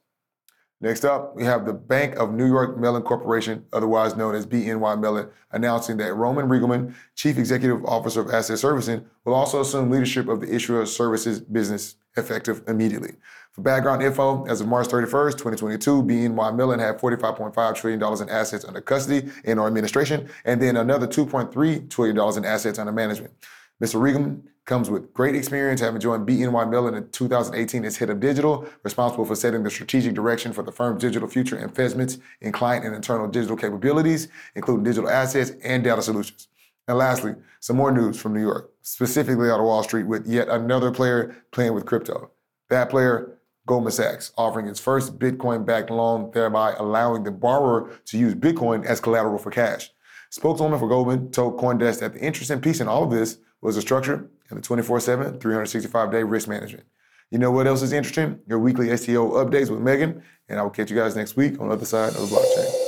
Next 0.80 1.04
up, 1.04 1.34
we 1.34 1.44
have 1.44 1.64
the 1.64 1.72
Bank 1.72 2.16
of 2.16 2.34
New 2.34 2.46
York 2.46 2.76
Mellon 2.76 3.02
Corporation, 3.02 3.64
otherwise 3.72 4.16
known 4.16 4.34
as 4.34 4.44
BNY 4.44 5.00
Mellon, 5.00 5.28
announcing 5.52 5.96
that 5.98 6.14
Roman 6.14 6.46
Regelman, 6.46 6.94
Chief 7.14 7.38
Executive 7.38 7.84
Officer 7.84 8.20
of 8.20 8.30
Asset 8.30 8.58
Servicing, 8.58 9.04
will 9.24 9.34
also 9.34 9.60
assume 9.60 9.90
leadership 9.90 10.28
of 10.28 10.40
the 10.40 10.54
issuer 10.54 10.84
services 10.84 11.40
business 11.40 11.96
effective 12.16 12.62
immediately. 12.66 13.14
For 13.52 13.62
background 13.62 14.02
info, 14.02 14.44
as 14.46 14.60
of 14.60 14.66
March 14.66 14.88
31st, 14.88 15.32
2022, 15.38 16.02
BNY 16.02 16.56
Mellon 16.56 16.80
had 16.80 16.98
$45.5 16.98 17.74
trillion 17.76 18.22
in 18.22 18.28
assets 18.28 18.64
under 18.64 18.80
custody 18.80 19.30
and 19.44 19.60
or 19.60 19.68
administration, 19.68 20.28
and 20.44 20.60
then 20.60 20.76
another 20.76 21.06
$2.3 21.06 21.88
trillion 21.88 22.36
in 22.36 22.44
assets 22.44 22.78
under 22.78 22.92
management. 22.92 23.32
Mr. 23.80 24.00
Regelman 24.00 24.42
comes 24.64 24.88
with 24.88 25.12
great 25.12 25.34
experience, 25.34 25.80
having 25.80 26.00
joined 26.00 26.26
BNY 26.26 26.70
Mellon 26.70 26.94
in 26.94 27.08
2018 27.10 27.84
as 27.84 27.98
head 27.98 28.10
of 28.10 28.20
digital, 28.20 28.66
responsible 28.82 29.24
for 29.24 29.34
setting 29.34 29.62
the 29.62 29.70
strategic 29.70 30.14
direction 30.14 30.52
for 30.52 30.62
the 30.62 30.72
firm's 30.72 31.02
digital 31.02 31.28
future 31.28 31.58
investments 31.58 32.18
in 32.40 32.52
client 32.52 32.84
and 32.84 32.94
internal 32.94 33.28
digital 33.28 33.56
capabilities, 33.56 34.28
including 34.54 34.84
digital 34.84 35.10
assets 35.10 35.52
and 35.62 35.84
data 35.84 36.00
solutions. 36.00 36.48
And 36.88 36.98
lastly, 36.98 37.34
some 37.60 37.76
more 37.76 37.92
news 37.92 38.20
from 38.20 38.34
New 38.34 38.40
York, 38.40 38.70
specifically 38.82 39.50
out 39.50 39.60
of 39.60 39.66
Wall 39.66 39.82
Street, 39.82 40.06
with 40.06 40.26
yet 40.26 40.48
another 40.48 40.90
player 40.90 41.36
playing 41.50 41.74
with 41.74 41.86
crypto. 41.86 42.30
That 42.70 42.90
player, 42.90 43.38
Goldman 43.66 43.92
Sachs, 43.92 44.32
offering 44.36 44.66
its 44.68 44.80
first 44.80 45.18
Bitcoin 45.18 45.64
backed 45.64 45.90
loan, 45.90 46.30
thereby 46.32 46.74
allowing 46.78 47.24
the 47.24 47.30
borrower 47.30 47.90
to 48.06 48.18
use 48.18 48.34
Bitcoin 48.34 48.84
as 48.84 49.00
collateral 49.00 49.38
for 49.38 49.50
cash. 49.50 49.90
Spokeswoman 50.30 50.78
for 50.78 50.88
Goldman 50.88 51.30
told 51.30 51.58
Coindesk 51.58 52.00
that 52.00 52.14
the 52.14 52.20
interesting 52.20 52.60
piece 52.60 52.80
in 52.80 52.88
all 52.88 53.04
of 53.04 53.10
this 53.10 53.38
was 53.62 53.76
the 53.76 53.80
structure 53.80 54.28
and 54.50 54.58
the 54.58 54.62
24 54.62 55.00
7, 55.00 55.40
365 55.40 56.10
day 56.10 56.22
risk 56.22 56.48
management. 56.48 56.86
You 57.30 57.38
know 57.38 57.50
what 57.50 57.66
else 57.66 57.82
is 57.82 57.92
interesting? 57.92 58.38
Your 58.46 58.58
weekly 58.58 58.94
STO 58.96 59.30
updates 59.32 59.70
with 59.70 59.80
Megan, 59.80 60.22
and 60.48 60.58
I 60.58 60.62
will 60.62 60.70
catch 60.70 60.90
you 60.90 60.96
guys 60.96 61.16
next 61.16 61.36
week 61.36 61.60
on 61.60 61.68
the 61.68 61.74
other 61.74 61.84
side 61.84 62.14
of 62.14 62.20
the 62.20 62.36
blockchain. 62.36 62.84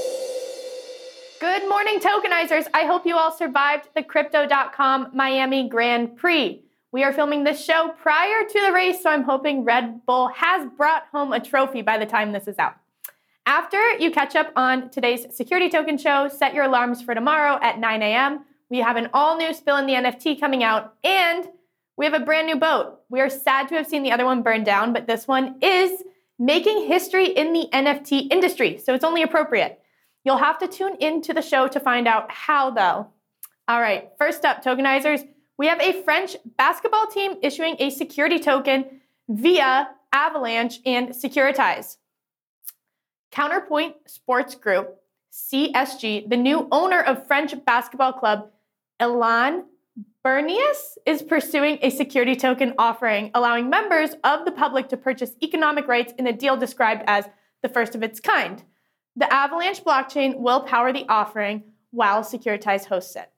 Good 1.40 1.68
morning, 1.68 2.00
tokenizers. 2.00 2.66
I 2.72 2.86
hope 2.86 3.04
you 3.04 3.16
all 3.16 3.30
survived 3.30 3.88
the 3.94 4.02
Crypto.com 4.02 5.10
Miami 5.12 5.68
Grand 5.68 6.16
Prix. 6.16 6.62
We 6.92 7.04
are 7.04 7.12
filming 7.12 7.44
this 7.44 7.62
show 7.62 7.92
prior 8.00 8.48
to 8.48 8.60
the 8.62 8.72
race, 8.72 9.02
so 9.02 9.10
I'm 9.10 9.22
hoping 9.22 9.64
Red 9.64 10.06
Bull 10.06 10.28
has 10.28 10.66
brought 10.78 11.08
home 11.12 11.34
a 11.34 11.40
trophy 11.40 11.82
by 11.82 11.98
the 11.98 12.06
time 12.06 12.32
this 12.32 12.48
is 12.48 12.58
out. 12.58 12.76
After 13.44 13.98
you 13.98 14.10
catch 14.10 14.34
up 14.34 14.50
on 14.56 14.88
today's 14.88 15.26
security 15.36 15.68
token 15.68 15.98
show, 15.98 16.28
set 16.28 16.54
your 16.54 16.64
alarms 16.64 17.02
for 17.02 17.14
tomorrow 17.14 17.58
at 17.60 17.78
9 17.78 18.02
a.m. 18.02 18.45
We 18.68 18.78
have 18.78 18.96
an 18.96 19.10
all 19.14 19.36
new 19.36 19.54
spill 19.54 19.76
in 19.76 19.86
the 19.86 19.94
NFT 19.94 20.40
coming 20.40 20.64
out, 20.64 20.94
and 21.04 21.48
we 21.96 22.04
have 22.04 22.14
a 22.14 22.20
brand 22.20 22.46
new 22.46 22.56
boat. 22.56 23.00
We 23.08 23.20
are 23.20 23.30
sad 23.30 23.68
to 23.68 23.76
have 23.76 23.86
seen 23.86 24.02
the 24.02 24.12
other 24.12 24.24
one 24.24 24.42
burn 24.42 24.64
down, 24.64 24.92
but 24.92 25.06
this 25.06 25.28
one 25.28 25.56
is 25.62 26.02
making 26.38 26.86
history 26.86 27.26
in 27.26 27.52
the 27.52 27.68
NFT 27.72 28.30
industry, 28.30 28.78
so 28.78 28.94
it's 28.94 29.04
only 29.04 29.22
appropriate. 29.22 29.80
You'll 30.24 30.38
have 30.38 30.58
to 30.58 30.68
tune 30.68 30.96
into 31.00 31.32
the 31.32 31.42
show 31.42 31.68
to 31.68 31.80
find 31.80 32.08
out 32.08 32.30
how, 32.30 32.70
though. 32.70 33.06
All 33.68 33.80
right, 33.80 34.10
first 34.18 34.44
up, 34.44 34.64
tokenizers, 34.64 35.26
we 35.58 35.68
have 35.68 35.80
a 35.80 36.02
French 36.02 36.36
basketball 36.56 37.06
team 37.06 37.34
issuing 37.42 37.76
a 37.78 37.90
security 37.90 38.38
token 38.38 39.00
via 39.28 39.88
Avalanche 40.12 40.80
and 40.84 41.10
Securitize. 41.10 41.96
Counterpoint 43.30 43.96
Sports 44.06 44.54
Group, 44.54 44.96
CSG, 45.32 46.28
the 46.28 46.36
new 46.36 46.68
owner 46.70 47.00
of 47.00 47.26
French 47.26 47.54
basketball 47.64 48.12
club 48.12 48.50
Elan 49.00 49.64
Béarnais 50.24 50.98
is 51.06 51.22
pursuing 51.22 51.78
a 51.82 51.90
security 51.90 52.34
token 52.34 52.74
offering, 52.78 53.30
allowing 53.34 53.70
members 53.70 54.10
of 54.24 54.44
the 54.44 54.50
public 54.50 54.88
to 54.88 54.96
purchase 54.96 55.32
economic 55.42 55.86
rights 55.86 56.12
in 56.18 56.26
a 56.26 56.32
deal 56.32 56.56
described 56.56 57.04
as 57.06 57.28
the 57.62 57.68
first 57.68 57.94
of 57.94 58.02
its 58.02 58.18
kind. 58.18 58.64
The 59.14 59.32
Avalanche 59.32 59.84
blockchain 59.84 60.38
will 60.38 60.60
power 60.60 60.92
the 60.92 61.06
offering 61.08 61.62
while 61.90 62.22
Securitize 62.22 62.86
hosts 62.86 63.16
it. 63.16 63.30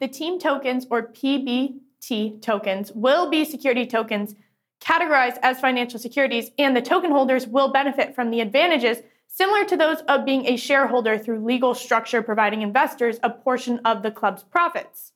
The 0.00 0.08
team 0.08 0.38
tokens, 0.38 0.86
or 0.90 1.12
PBT 1.12 2.42
tokens, 2.42 2.92
will 2.92 3.30
be 3.30 3.44
security 3.44 3.86
tokens 3.86 4.34
categorized 4.80 5.38
as 5.42 5.60
financial 5.60 5.98
securities, 5.98 6.50
and 6.58 6.76
the 6.76 6.82
token 6.82 7.10
holders 7.10 7.46
will 7.46 7.72
benefit 7.72 8.14
from 8.14 8.30
the 8.30 8.40
advantages 8.40 8.98
similar 9.28 9.64
to 9.66 9.76
those 9.76 10.00
of 10.08 10.24
being 10.24 10.46
a 10.46 10.56
shareholder 10.56 11.16
through 11.16 11.44
legal 11.44 11.74
structure 11.74 12.22
providing 12.22 12.62
investors 12.62 13.20
a 13.22 13.30
portion 13.30 13.80
of 13.84 14.02
the 14.02 14.10
club's 14.10 14.42
profits. 14.42 15.12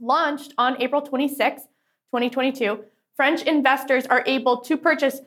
Launched 0.00 0.54
on 0.58 0.80
April 0.82 1.02
26, 1.02 1.62
2022, 1.62 2.84
French 3.14 3.42
investors 3.42 4.06
are 4.06 4.24
able 4.26 4.60
to 4.62 4.76
purchase 4.76 5.20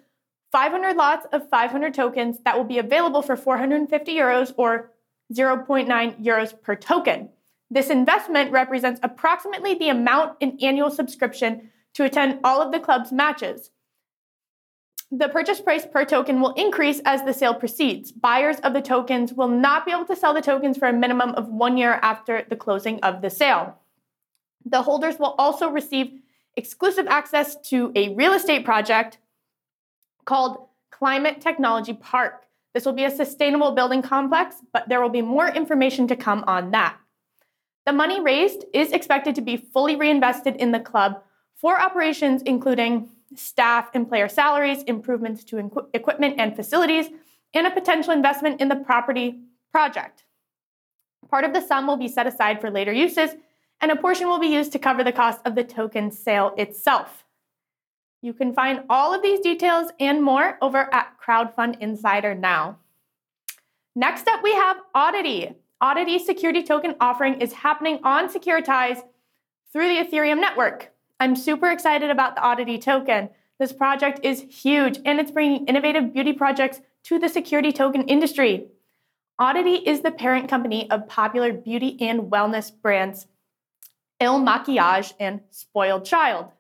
500 0.52 0.96
lots 0.96 1.28
of 1.32 1.50
500 1.50 1.94
tokens 1.94 2.40
that 2.46 2.58
will 2.58 2.66
be 2.66 2.80
available 2.80 3.22
for 3.22 3.36
450 3.36 4.16
euros 4.16 4.54
or 4.58 4.92
0.9 5.34 6.24
euros 6.24 6.62
per 6.62 6.76
token. 6.76 7.30
This 7.70 7.90
investment 7.90 8.52
represents 8.52 9.00
approximately 9.04 9.76
the 9.76 9.90
amount 9.90 10.38
in 10.40 10.58
annual 10.62 10.92
subscription 10.92 11.72
to 11.94 12.04
attend 12.04 12.40
all 12.44 12.62
of 12.62 12.72
the 12.72 12.80
club's 12.80 13.12
matches. 13.12 13.72
The 15.18 15.30
purchase 15.30 15.62
price 15.62 15.86
per 15.86 16.04
token 16.04 16.42
will 16.42 16.52
increase 16.56 17.00
as 17.06 17.24
the 17.24 17.34
sale 17.34 17.54
proceeds. 17.54 18.12
Buyers 18.12 18.58
of 18.60 18.74
the 18.74 18.82
tokens 18.82 19.32
will 19.32 19.48
not 19.48 19.86
be 19.86 19.94
able 19.94 20.04
to 20.08 20.16
sell 20.16 20.34
the 20.34 20.42
tokens 20.42 20.78
for 20.78 20.90
a 20.90 20.94
minimum 20.94 21.30
of 21.36 21.48
one 21.48 21.78
year 21.78 22.00
after 22.02 22.46
the 22.50 22.58
closing 22.58 23.00
of 23.00 23.22
the 23.22 23.30
sale. 23.30 23.80
The 24.66 24.82
holders 24.82 25.18
will 25.18 25.34
also 25.38 25.70
receive 25.70 26.20
exclusive 26.58 27.08
access 27.08 27.56
to 27.70 27.94
a 27.96 28.14
real 28.16 28.34
estate 28.34 28.66
project 28.66 29.20
called 30.26 30.68
Climate 30.92 31.40
Technology 31.40 31.94
Park. 31.94 32.44
This 32.74 32.84
will 32.84 32.92
be 32.92 33.06
a 33.06 33.12
sustainable 33.12 33.72
building 33.72 34.02
complex, 34.02 34.58
but 34.74 34.90
there 34.90 35.00
will 35.02 35.08
be 35.08 35.22
more 35.22 35.48
information 35.48 36.10
to 36.10 36.18
come 36.18 36.44
on 36.46 36.72
that. 36.72 36.98
The 37.86 37.94
money 37.94 38.20
raised 38.20 38.66
is 38.74 38.92
expected 38.92 39.36
to 39.36 39.42
be 39.42 39.56
fully 39.56 39.96
reinvested 39.96 40.58
in 40.58 40.74
the 40.74 40.80
club 40.82 41.22
for 41.56 41.80
operations 41.80 42.42
including 42.42 43.10
staff 43.38 43.90
and 43.94 44.08
player 44.08 44.28
salaries, 44.28 44.84
improvements 44.84 45.44
to 45.46 45.58
equ- 45.58 45.88
equipment 45.94 46.36
and 46.38 46.56
facilities, 46.56 47.08
and 47.54 47.68
a 47.68 47.72
potential 47.72 48.14
investment 48.14 48.62
in 48.62 48.68
the 48.68 48.76
property 48.76 49.40
project. 49.72 50.26
Part 51.30 51.46
of 51.46 51.54
the 51.54 51.62
sum 51.62 51.88
will 51.88 51.98
be 51.98 52.08
set 52.08 52.28
aside 52.28 52.62
for 52.62 52.70
later 52.70 52.94
uses, 52.94 53.32
and 53.82 53.92
a 53.92 53.96
portion 53.96 54.28
will 54.28 54.40
be 54.40 54.48
used 54.48 54.72
to 54.72 54.80
cover 54.80 55.04
the 55.04 55.12
cost 55.12 55.42
of 55.46 55.56
the 55.56 55.64
token 55.64 56.12
sale 56.12 56.54
itself. 56.58 57.26
You 58.22 58.34
can 58.34 58.54
find 58.54 58.84
all 58.90 59.14
of 59.14 59.22
these 59.22 59.40
details 59.40 59.92
and 60.00 60.24
more 60.24 60.58
over 60.62 60.94
at 60.94 61.14
Crowdfund 61.24 61.80
Insider 61.80 62.34
now. 62.34 62.80
Next 63.96 64.28
up, 64.28 64.42
we 64.44 64.54
have 64.54 64.78
Oddity. 64.94 65.56
Oddity 65.80 66.20
security 66.20 66.64
token 66.64 66.96
offering 67.00 67.42
is 67.42 67.54
happening 67.54 68.00
on 68.04 68.28
Securitize 68.28 69.04
through 69.72 69.88
the 69.90 70.04
Ethereum 70.04 70.40
network. 70.40 70.92
I'm 71.20 71.36
super 71.36 71.72
excited 71.72 72.10
about 72.10 72.36
the 72.36 72.42
Oddity 72.42 72.78
token. 72.78 73.30
This 73.58 73.72
project 73.72 74.20
is 74.24 74.42
huge 74.42 75.00
and 75.06 75.20
it's 75.20 75.32
bringing 75.32 75.66
innovative 75.66 76.14
beauty 76.14 76.34
projects 76.34 76.82
to 77.04 77.20
the 77.20 77.30
security 77.30 77.72
token 77.72 78.04
industry. 78.04 78.68
Oddity 79.40 79.76
is 79.76 80.02
the 80.02 80.12
parent 80.12 80.50
company 80.50 80.90
of 80.92 81.08
popular 81.08 81.54
beauty 81.54 81.98
and 82.02 82.32
wellness 82.32 82.72
brands 82.82 83.28
Il 84.20 84.40
Makiage 84.40 85.14
and 85.20 85.42
Spoiled 85.52 86.06
Child. 86.06 86.52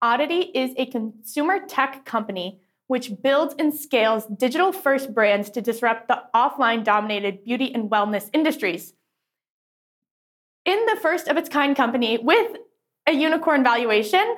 Oddity 0.00 0.40
is 0.54 0.72
a 0.76 0.86
consumer 0.86 1.60
tech 1.66 2.04
company 2.04 2.60
which 2.86 3.22
builds 3.22 3.54
and 3.58 3.74
scales 3.74 4.26
digital 4.26 4.72
first 4.72 5.14
brands 5.14 5.50
to 5.50 5.62
disrupt 5.62 6.08
the 6.08 6.22
offline 6.34 6.84
dominated 6.84 7.44
beauty 7.44 7.72
and 7.74 7.90
wellness 7.90 8.28
industries. 8.32 8.92
In 10.64 10.84
the 10.86 10.98
first 11.00 11.28
of 11.28 11.36
its 11.36 11.48
kind 11.48 11.74
company 11.76 12.18
with 12.18 12.56
a 13.06 13.12
unicorn 13.12 13.62
valuation, 13.62 14.36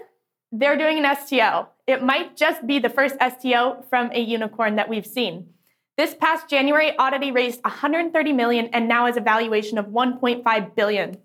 they're 0.53 0.77
doing 0.77 1.05
an 1.05 1.17
STO. 1.17 1.69
It 1.87 2.03
might 2.03 2.37
just 2.37 2.67
be 2.67 2.79
the 2.79 2.89
first 2.89 3.17
STO 3.21 3.85
from 3.89 4.11
a 4.13 4.21
unicorn 4.21 4.77
that 4.77 4.89
we've 4.89 5.07
seen. 5.07 5.51
This 5.97 6.15
past 6.15 6.49
January, 6.49 6.97
Oddity 6.99 7.31
raised 7.31 7.63
130 7.65 8.33
million 8.33 8.67
and 8.73 8.89
now 8.89 9.07
has 9.07 9.17
a 9.17 9.21
valuation 9.21 9.79
of 9.79 9.87
1.5 9.87 10.75
billion. 10.75 11.17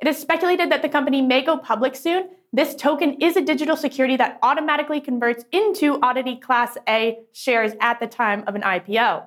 It 0.00 0.08
is 0.08 0.18
speculated 0.18 0.70
that 0.70 0.82
the 0.82 0.88
company 0.88 1.22
may 1.22 1.42
go 1.42 1.56
public 1.56 1.96
soon. 1.96 2.28
This 2.52 2.74
token 2.74 3.14
is 3.14 3.36
a 3.36 3.40
digital 3.40 3.76
security 3.76 4.16
that 4.16 4.38
automatically 4.42 5.00
converts 5.00 5.44
into 5.52 5.98
Oddity 6.02 6.36
Class 6.36 6.76
A 6.88 7.20
shares 7.32 7.72
at 7.80 7.98
the 7.98 8.06
time 8.06 8.44
of 8.46 8.54
an 8.54 8.62
IPO. 8.62 9.24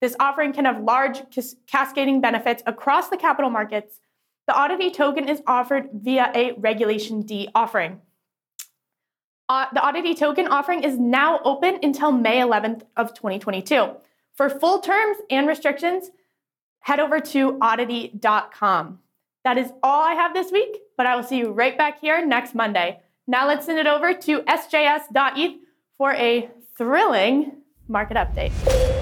This 0.00 0.16
offering 0.18 0.52
can 0.52 0.64
have 0.64 0.82
large 0.82 1.22
cascading 1.66 2.20
benefits 2.20 2.62
across 2.66 3.08
the 3.08 3.16
capital 3.16 3.50
markets 3.50 4.00
the 4.46 4.54
Oddity 4.54 4.90
token 4.90 5.28
is 5.28 5.42
offered 5.46 5.88
via 5.92 6.30
a 6.34 6.52
Regulation 6.52 7.22
D 7.22 7.48
offering. 7.54 8.00
Uh, 9.48 9.66
the 9.72 9.80
Oddity 9.80 10.14
token 10.14 10.48
offering 10.48 10.82
is 10.82 10.98
now 10.98 11.40
open 11.44 11.78
until 11.82 12.12
May 12.12 12.38
11th 12.38 12.82
of 12.96 13.14
2022. 13.14 13.90
For 14.34 14.50
full 14.50 14.80
terms 14.80 15.18
and 15.30 15.46
restrictions, 15.46 16.10
head 16.80 17.00
over 17.00 17.20
to 17.20 17.58
oddity.com. 17.60 18.98
That 19.44 19.58
is 19.58 19.72
all 19.82 20.02
I 20.02 20.14
have 20.14 20.34
this 20.34 20.50
week, 20.50 20.78
but 20.96 21.06
I 21.06 21.16
will 21.16 21.22
see 21.22 21.38
you 21.38 21.50
right 21.52 21.78
back 21.78 22.00
here 22.00 22.24
next 22.24 22.54
Monday. 22.54 23.00
Now 23.26 23.46
let's 23.46 23.66
send 23.66 23.78
it 23.78 23.86
over 23.86 24.12
to 24.12 24.40
sjs.eth 24.42 25.56
for 25.96 26.12
a 26.12 26.50
thrilling 26.76 27.52
market 27.88 28.16
update. 28.16 28.95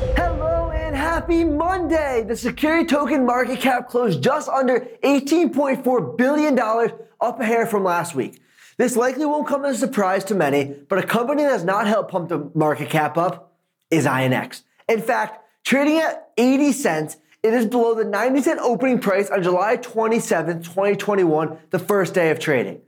Happy 1.25 1.43
Monday! 1.43 2.23
The 2.29 2.37
security 2.37 2.85
token 2.85 3.25
market 3.25 3.59
cap 3.59 3.89
closed 3.89 4.23
just 4.23 4.47
under 4.47 4.81
$18.4 5.03 6.19
billion, 6.19 6.59
up 6.59 7.41
a 7.41 7.45
hair 7.47 7.65
from 7.65 7.83
last 7.83 8.15
week. 8.15 8.43
This 8.77 8.95
likely 8.95 9.25
won't 9.25 9.49
come 9.49 9.65
as 9.65 9.77
a 9.77 9.87
surprise 9.87 10.23
to 10.25 10.35
many, 10.35 10.77
but 10.87 10.99
a 10.99 11.03
company 11.03 11.45
that 11.45 11.53
has 11.53 11.65
not 11.65 11.87
helped 11.87 12.11
pump 12.11 12.29
the 12.29 12.51
market 12.55 12.91
cap 12.91 13.17
up 13.17 13.55
is 13.91 14.05
INX. 14.05 14.65
In 14.87 15.01
fact, 15.01 15.43
trading 15.65 15.97
at 15.97 16.29
80 16.37 16.73
cents, 16.73 17.17
it 17.43 17.55
is 17.55 17.65
below 17.65 17.95
the 17.95 18.05
90 18.05 18.43
cent 18.43 18.61
opening 18.61 18.99
price 18.99 19.31
on 19.31 19.43
July 19.43 19.77
27, 19.77 20.63
2021, 20.63 21.57
the 21.71 21.79
first 21.79 22.13
day 22.13 22.33
of 22.33 22.39
trading. 22.39 22.83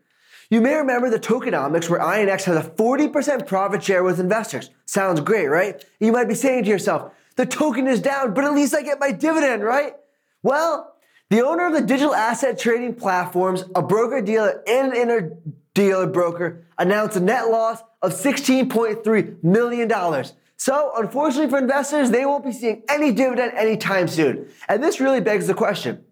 You 0.51 0.61
may 0.61 0.75
remember 0.75 1.09
the 1.09 1.19
tokenomics 1.19 1.89
where 1.89 2.01
INX 2.01 2.45
has 2.45 2.67
a 2.67 2.69
40% 2.69 3.47
profit 3.47 3.83
share 3.83 4.05
with 4.05 4.21
investors. 4.21 4.69
Sounds 4.85 5.23
great, 5.23 5.47
right? 5.47 5.83
You 6.01 6.13
might 6.13 6.29
be 6.29 6.35
saying 6.35 6.65
to 6.65 6.71
yourself, 6.71 7.13
the 7.37 7.47
token 7.47 7.87
is 7.87 8.01
down, 8.01 8.35
but 8.35 8.45
at 8.45 8.55
least 8.55 8.75
I 8.75 8.83
get 8.83 8.99
my 8.99 9.13
dividend, 9.13 9.63
right? 9.63 9.95
Well, 10.43 10.95
the 11.31 11.45
owner 11.45 11.67
of 11.67 11.73
the 11.73 11.83
digital 11.83 12.15
asset 12.15 12.59
trading 12.59 12.95
platforms, 12.95 13.65
a 13.75 13.83
broker 13.83 14.21
dealer 14.23 14.63
and 14.67 14.93
an 14.93 14.97
inter 14.97 15.37
dealer 15.75 16.07
broker, 16.07 16.67
announced 16.79 17.17
a 17.17 17.21
net 17.21 17.49
loss 17.49 17.81
of 18.01 18.13
$16.3 18.13 19.43
million. 19.43 20.25
So, 20.57 20.93
unfortunately 20.97 21.51
for 21.51 21.59
investors, 21.59 22.11
they 22.11 22.25
won't 22.25 22.45
be 22.45 22.53
seeing 22.53 22.83
any 22.89 23.13
dividend 23.13 23.53
anytime 23.55 24.09
soon. 24.09 24.49
And 24.69 24.83
this 24.83 25.01
really 25.01 25.21
begs 25.21 25.47
the 25.47 25.55
question 25.55 26.05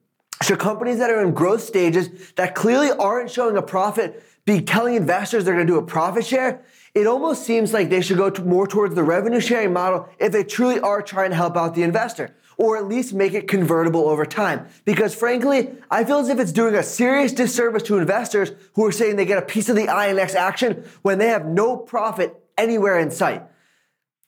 should 0.43 0.59
companies 0.59 0.99
that 0.99 1.11
are 1.11 1.25
in 1.25 1.33
growth 1.33 1.62
stages 1.62 2.33
that 2.33 2.54
clearly 2.54 2.90
aren't 2.90 3.31
showing 3.31 3.57
a 3.57 3.62
profit 3.62 4.23
be 4.45 4.61
telling 4.61 4.95
investors 4.95 5.45
they're 5.45 5.54
going 5.54 5.66
to 5.66 5.73
do 5.73 5.78
a 5.78 5.87
profit 5.87 6.26
share? 6.26 6.62
It 6.95 7.09
almost 7.09 7.45
seems 7.45 7.73
like 7.73 7.91
they 7.91 8.01
should 8.01 8.19
go 8.19 8.31
to 8.31 8.43
more 8.43 8.69
towards 8.69 8.95
the 8.95 9.03
revenue 9.03 9.41
sharing 9.41 9.73
model 9.73 10.09
if 10.19 10.31
they 10.31 10.45
truly 10.45 10.79
are 10.79 11.03
trying 11.03 11.31
to 11.31 11.37
help 11.37 11.57
out 11.57 11.75
the 11.75 11.83
investor, 11.83 12.37
or 12.57 12.77
at 12.77 12.87
least 12.87 13.13
make 13.13 13.35
it 13.35 13.49
convertible 13.49 14.09
over 14.09 14.25
time. 14.25 14.69
Because 14.85 15.13
frankly, 15.13 15.73
I 15.91 16.05
feel 16.05 16.19
as 16.19 16.29
if 16.29 16.39
it's 16.39 16.53
doing 16.53 16.77
a 16.77 16.85
serious 16.85 17.33
disservice 17.33 17.83
to 17.85 17.99
investors 17.99 18.53
who 18.75 18.87
are 18.87 18.93
saying 18.93 19.17
they 19.17 19.25
get 19.25 19.43
a 19.43 19.47
piece 19.47 19.69
of 19.69 19.75
the 19.75 19.89
INX 19.89 20.37
action 20.37 20.85
when 21.03 21.19
they 21.19 21.29
have 21.29 21.47
no 21.47 21.77
profit 21.77 22.41
anywhere 22.57 23.01
in 23.01 23.11
sight. 23.11 23.43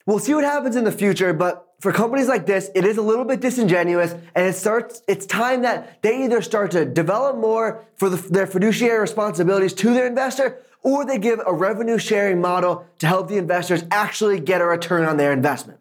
We'll 0.05 0.19
see 0.19 0.33
what 0.33 0.43
happens 0.43 0.75
in 0.75 0.83
the 0.83 0.91
future, 0.91 1.31
but 1.31 1.66
for 1.79 1.91
companies 1.91 2.27
like 2.27 2.45
this, 2.47 2.71
it 2.73 2.85
is 2.85 2.97
a 2.97 3.01
little 3.01 3.25
bit 3.25 3.39
disingenuous, 3.39 4.13
and 4.33 4.47
it 4.47 4.55
starts. 4.55 5.03
It's 5.07 5.25
time 5.25 5.61
that 5.61 6.01
they 6.01 6.23
either 6.23 6.41
start 6.41 6.71
to 6.71 6.85
develop 6.85 7.37
more 7.37 7.85
for 7.95 8.09
the, 8.09 8.17
their 8.29 8.47
fiduciary 8.47 8.99
responsibilities 8.99 9.73
to 9.75 9.93
their 9.93 10.07
investor, 10.07 10.59
or 10.81 11.05
they 11.05 11.19
give 11.19 11.39
a 11.45 11.53
revenue 11.53 11.99
sharing 11.99 12.41
model 12.41 12.85
to 12.99 13.07
help 13.07 13.27
the 13.27 13.37
investors 13.37 13.83
actually 13.91 14.39
get 14.39 14.61
a 14.61 14.65
return 14.65 15.05
on 15.05 15.17
their 15.17 15.31
investment. 15.31 15.79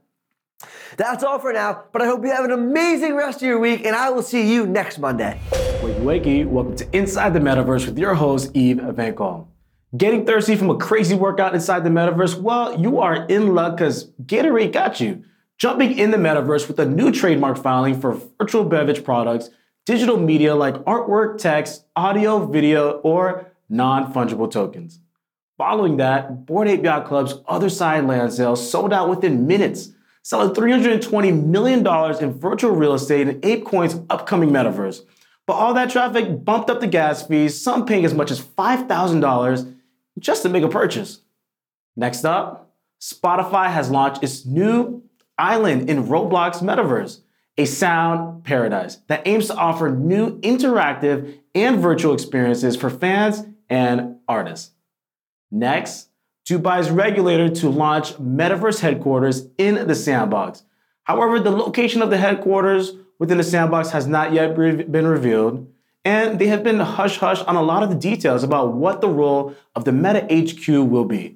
That's 0.99 1.25
all 1.25 1.39
for 1.39 1.53
now, 1.53 1.85
but 1.93 2.03
I 2.03 2.07
hope 2.07 2.23
you 2.25 2.31
have 2.31 2.45
an 2.45 2.51
amazing 2.51 3.15
rest 3.15 3.43
of 3.43 3.49
your 3.49 3.59
week, 3.59 3.87
and 3.87 3.97
I 3.97 4.11
will 4.11 4.23
see 4.23 4.53
you 4.53 4.67
next 4.67 4.99
Monday. 4.99 5.41
Wakey 5.51 6.01
wakey, 6.01 6.47
welcome 6.47 6.77
to 6.77 6.97
Inside 6.97 7.33
the 7.33 7.41
Metaverse 7.41 7.87
with 7.87 7.99
your 7.99 8.15
host, 8.15 8.51
Eve 8.55 8.79
Van 8.79 9.15
Gogh. 9.15 9.49
Getting 9.97 10.27
thirsty 10.27 10.57
from 10.57 10.69
a 10.69 10.77
crazy 10.77 11.15
workout 11.15 11.55
inside 11.55 11.85
the 11.85 11.91
metaverse? 11.91 12.39
Well, 12.39 12.79
you 12.79 13.01
are 13.01 13.25
in 13.27 13.55
luck 13.55 13.77
because 13.77 14.11
Gatorade 14.27 14.73
got 14.73 15.01
you. 15.01 15.25
Jumping 15.59 15.99
in 15.99 16.11
the 16.11 16.19
metaverse 16.19 16.69
with 16.69 16.79
a 16.79 16.85
new 16.85 17.11
trademark 17.11 17.57
filing 17.57 17.99
for 17.99 18.21
virtual 18.39 18.65
beverage 18.65 19.03
products, 19.03 19.49
digital 19.87 20.19
media 20.19 20.55
like 20.55 20.75
artwork, 20.85 21.39
text, 21.39 21.87
audio, 21.97 22.45
video, 22.47 22.99
or 22.99 23.53
non 23.71 24.13
fungible 24.13 24.51
tokens. 24.51 25.01
Following 25.57 25.97
that, 25.97 26.45
Bored 26.45 26.69
Ape 26.69 27.07
Club's 27.07 27.37
other 27.49 27.71
side 27.71 28.05
land 28.05 28.35
sales 28.35 28.71
sold 28.71 28.93
out 28.93 29.09
within 29.09 29.47
minutes, 29.47 29.93
selling 30.23 30.55
$320 30.55 31.47
million 31.47 31.87
in 32.23 32.39
virtual 32.39 32.73
real 32.73 32.93
estate 32.93 33.27
in 33.27 33.41
ApeCoin's 33.41 33.99
upcoming 34.11 34.51
metaverse. 34.51 35.01
But 35.47 35.55
all 35.55 35.73
that 35.73 35.89
traffic 35.89 36.45
bumped 36.45 36.69
up 36.69 36.81
the 36.81 36.87
gas 36.87 37.27
fees, 37.27 37.59
some 37.59 37.87
paying 37.87 38.05
as 38.05 38.13
much 38.13 38.31
as 38.31 38.41
$5,000 38.41 39.75
just 40.19 40.43
to 40.43 40.51
make 40.51 40.65
a 40.65 40.69
purchase. 40.69 41.23
Next 41.97 42.27
up, 42.27 42.75
Spotify 43.01 43.71
has 43.71 43.89
launched 43.89 44.23
its 44.23 44.45
new 44.45 45.06
island 45.39 45.89
in 45.91 46.05
Roblox 46.05 46.63
Metaverse. 46.63 47.21
a 47.59 47.65
sound 47.65 48.45
paradise 48.45 48.97
that 49.07 49.27
aims 49.27 49.47
to 49.47 49.55
offer 49.55 49.91
new 49.91 50.39
interactive 50.41 51.39
and 51.55 51.81
virtual 51.81 52.13
experiences 52.13 52.77
for 52.77 52.91
fans 52.91 53.43
and 53.71 54.17
artists. 54.29 54.73
Next, 55.51 56.09
Dubai's 56.47 56.91
regulator 56.91 57.49
to 57.49 57.69
launch 57.69 58.13
metaverse 58.15 58.81
headquarters 58.81 59.49
in 59.59 59.87
the 59.87 59.95
sandbox. 59.95 60.65
However, 61.05 61.41
the 61.41 61.51
location 61.51 62.03
of 62.03 62.11
the 62.11 62.19
headquarters 62.19 62.93
within 63.19 63.39
the 63.39 63.45
sandbox 63.45 63.91
has 63.91 64.07
not 64.07 64.33
yet 64.33 64.55
been 64.55 65.07
revealed, 65.07 65.67
and 66.05 66.39
they 66.39 66.49
have 66.49 66.63
been 66.63 66.79
hush 66.79 67.19
hush 67.19 67.41
on 67.43 67.57
a 67.57 67.63
lot 67.63 67.83
of 67.83 67.89
the 67.89 67.97
details 67.97 68.45
about 68.45 68.75
what 68.75 69.01
the 69.01 69.09
role 69.09 69.55
of 69.75 69.85
the 69.85 69.93
Meta 69.93 70.27
HQ 70.31 70.69
will 70.89 71.05
be. 71.05 71.36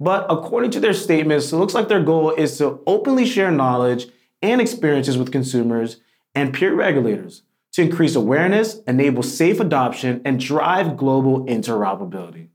But 0.00 0.26
according 0.30 0.70
to 0.72 0.80
their 0.80 0.94
statements, 0.94 1.52
it 1.52 1.56
looks 1.56 1.74
like 1.74 1.88
their 1.88 2.02
goal 2.02 2.30
is 2.30 2.56
to 2.58 2.80
openly 2.86 3.26
share 3.26 3.50
knowledge 3.50 4.06
and 4.42 4.60
experiences 4.60 5.18
with 5.18 5.32
consumers 5.32 6.00
and 6.34 6.54
peer 6.54 6.74
regulators 6.74 7.42
to 7.72 7.82
increase 7.82 8.14
awareness, 8.14 8.80
enable 8.86 9.22
safe 9.22 9.60
adoption, 9.60 10.22
and 10.24 10.40
drive 10.40 10.96
global 10.96 11.44
interoperability. 11.46 12.48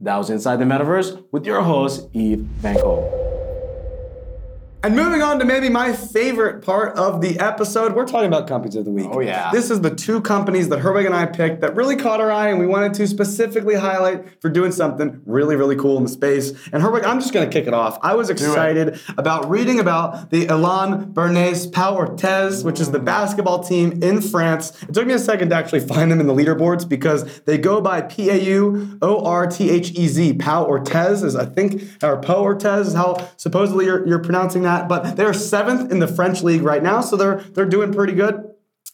That 0.00 0.16
was 0.16 0.30
Inside 0.30 0.56
the 0.56 0.64
Metaverse 0.64 1.24
with 1.32 1.46
your 1.46 1.62
host, 1.62 2.08
Eve 2.12 2.38
Van 2.38 2.78
Cole. 2.78 3.25
And 4.82 4.94
moving 4.94 5.20
on 5.20 5.38
to 5.40 5.44
maybe 5.44 5.68
my 5.68 5.92
favorite 5.92 6.62
part 6.62 6.96
of 6.96 7.20
the 7.20 7.40
episode, 7.40 7.94
we're 7.94 8.06
talking 8.06 8.28
about 8.28 8.46
companies 8.46 8.76
of 8.76 8.84
the 8.84 8.90
week. 8.90 9.08
Oh, 9.10 9.20
yeah. 9.20 9.50
This 9.50 9.70
is 9.70 9.80
the 9.80 9.92
two 9.92 10.20
companies 10.20 10.68
that 10.68 10.78
Herwig 10.78 11.06
and 11.06 11.14
I 11.14 11.26
picked 11.26 11.62
that 11.62 11.74
really 11.74 11.96
caught 11.96 12.20
our 12.20 12.30
eye 12.30 12.48
and 12.48 12.60
we 12.60 12.66
wanted 12.66 12.94
to 12.94 13.08
specifically 13.08 13.74
highlight 13.74 14.40
for 14.40 14.48
doing 14.48 14.70
something 14.70 15.22
really, 15.26 15.56
really 15.56 15.74
cool 15.74 15.96
in 15.96 16.04
the 16.04 16.08
space. 16.08 16.50
And 16.72 16.82
Herwig, 16.82 17.04
I'm 17.04 17.20
just 17.20 17.32
going 17.32 17.48
to 17.48 17.52
kick 17.52 17.66
it 17.66 17.74
off. 17.74 17.98
I 18.02 18.14
was 18.14 18.30
excited 18.30 19.00
about 19.16 19.50
reading 19.50 19.80
about 19.80 20.30
the 20.30 20.46
Elan 20.46 21.12
Béarnais 21.12 21.72
Pau 21.72 21.96
Orthez, 21.96 22.62
which 22.64 22.78
is 22.78 22.90
the 22.90 23.00
mm. 23.00 23.06
basketball 23.06 23.64
team 23.64 24.02
in 24.02 24.20
France. 24.20 24.80
It 24.84 24.94
took 24.94 25.06
me 25.06 25.14
a 25.14 25.18
second 25.18 25.50
to 25.50 25.56
actually 25.56 25.80
find 25.80 26.12
them 26.12 26.20
in 26.20 26.26
the 26.26 26.34
leaderboards 26.34 26.88
because 26.88 27.40
they 27.40 27.58
go 27.58 27.80
by 27.80 28.02
P 28.02 28.28
A 28.28 28.36
U 28.36 28.98
O 29.02 29.24
R 29.24 29.46
T 29.48 29.70
H 29.70 29.92
E 29.92 30.06
Z. 30.06 30.34
Pau 30.34 30.64
Orthez 30.66 31.24
is, 31.24 31.34
I 31.34 31.46
think, 31.46 31.82
or 32.04 32.18
Pau 32.18 32.44
Orthez 32.44 32.82
is 32.82 32.94
how 32.94 33.16
supposedly 33.36 33.86
you're, 33.86 34.06
you're 34.06 34.22
pronouncing 34.22 34.65
that 34.66 34.88
but 34.88 35.16
they're 35.16 35.32
seventh 35.32 35.90
in 35.90 35.98
the 35.98 36.08
French 36.08 36.42
league 36.42 36.62
right 36.62 36.82
now, 36.82 37.00
so 37.00 37.16
they're 37.16 37.40
they're 37.54 37.66
doing 37.66 37.92
pretty 37.92 38.12
good. 38.12 38.42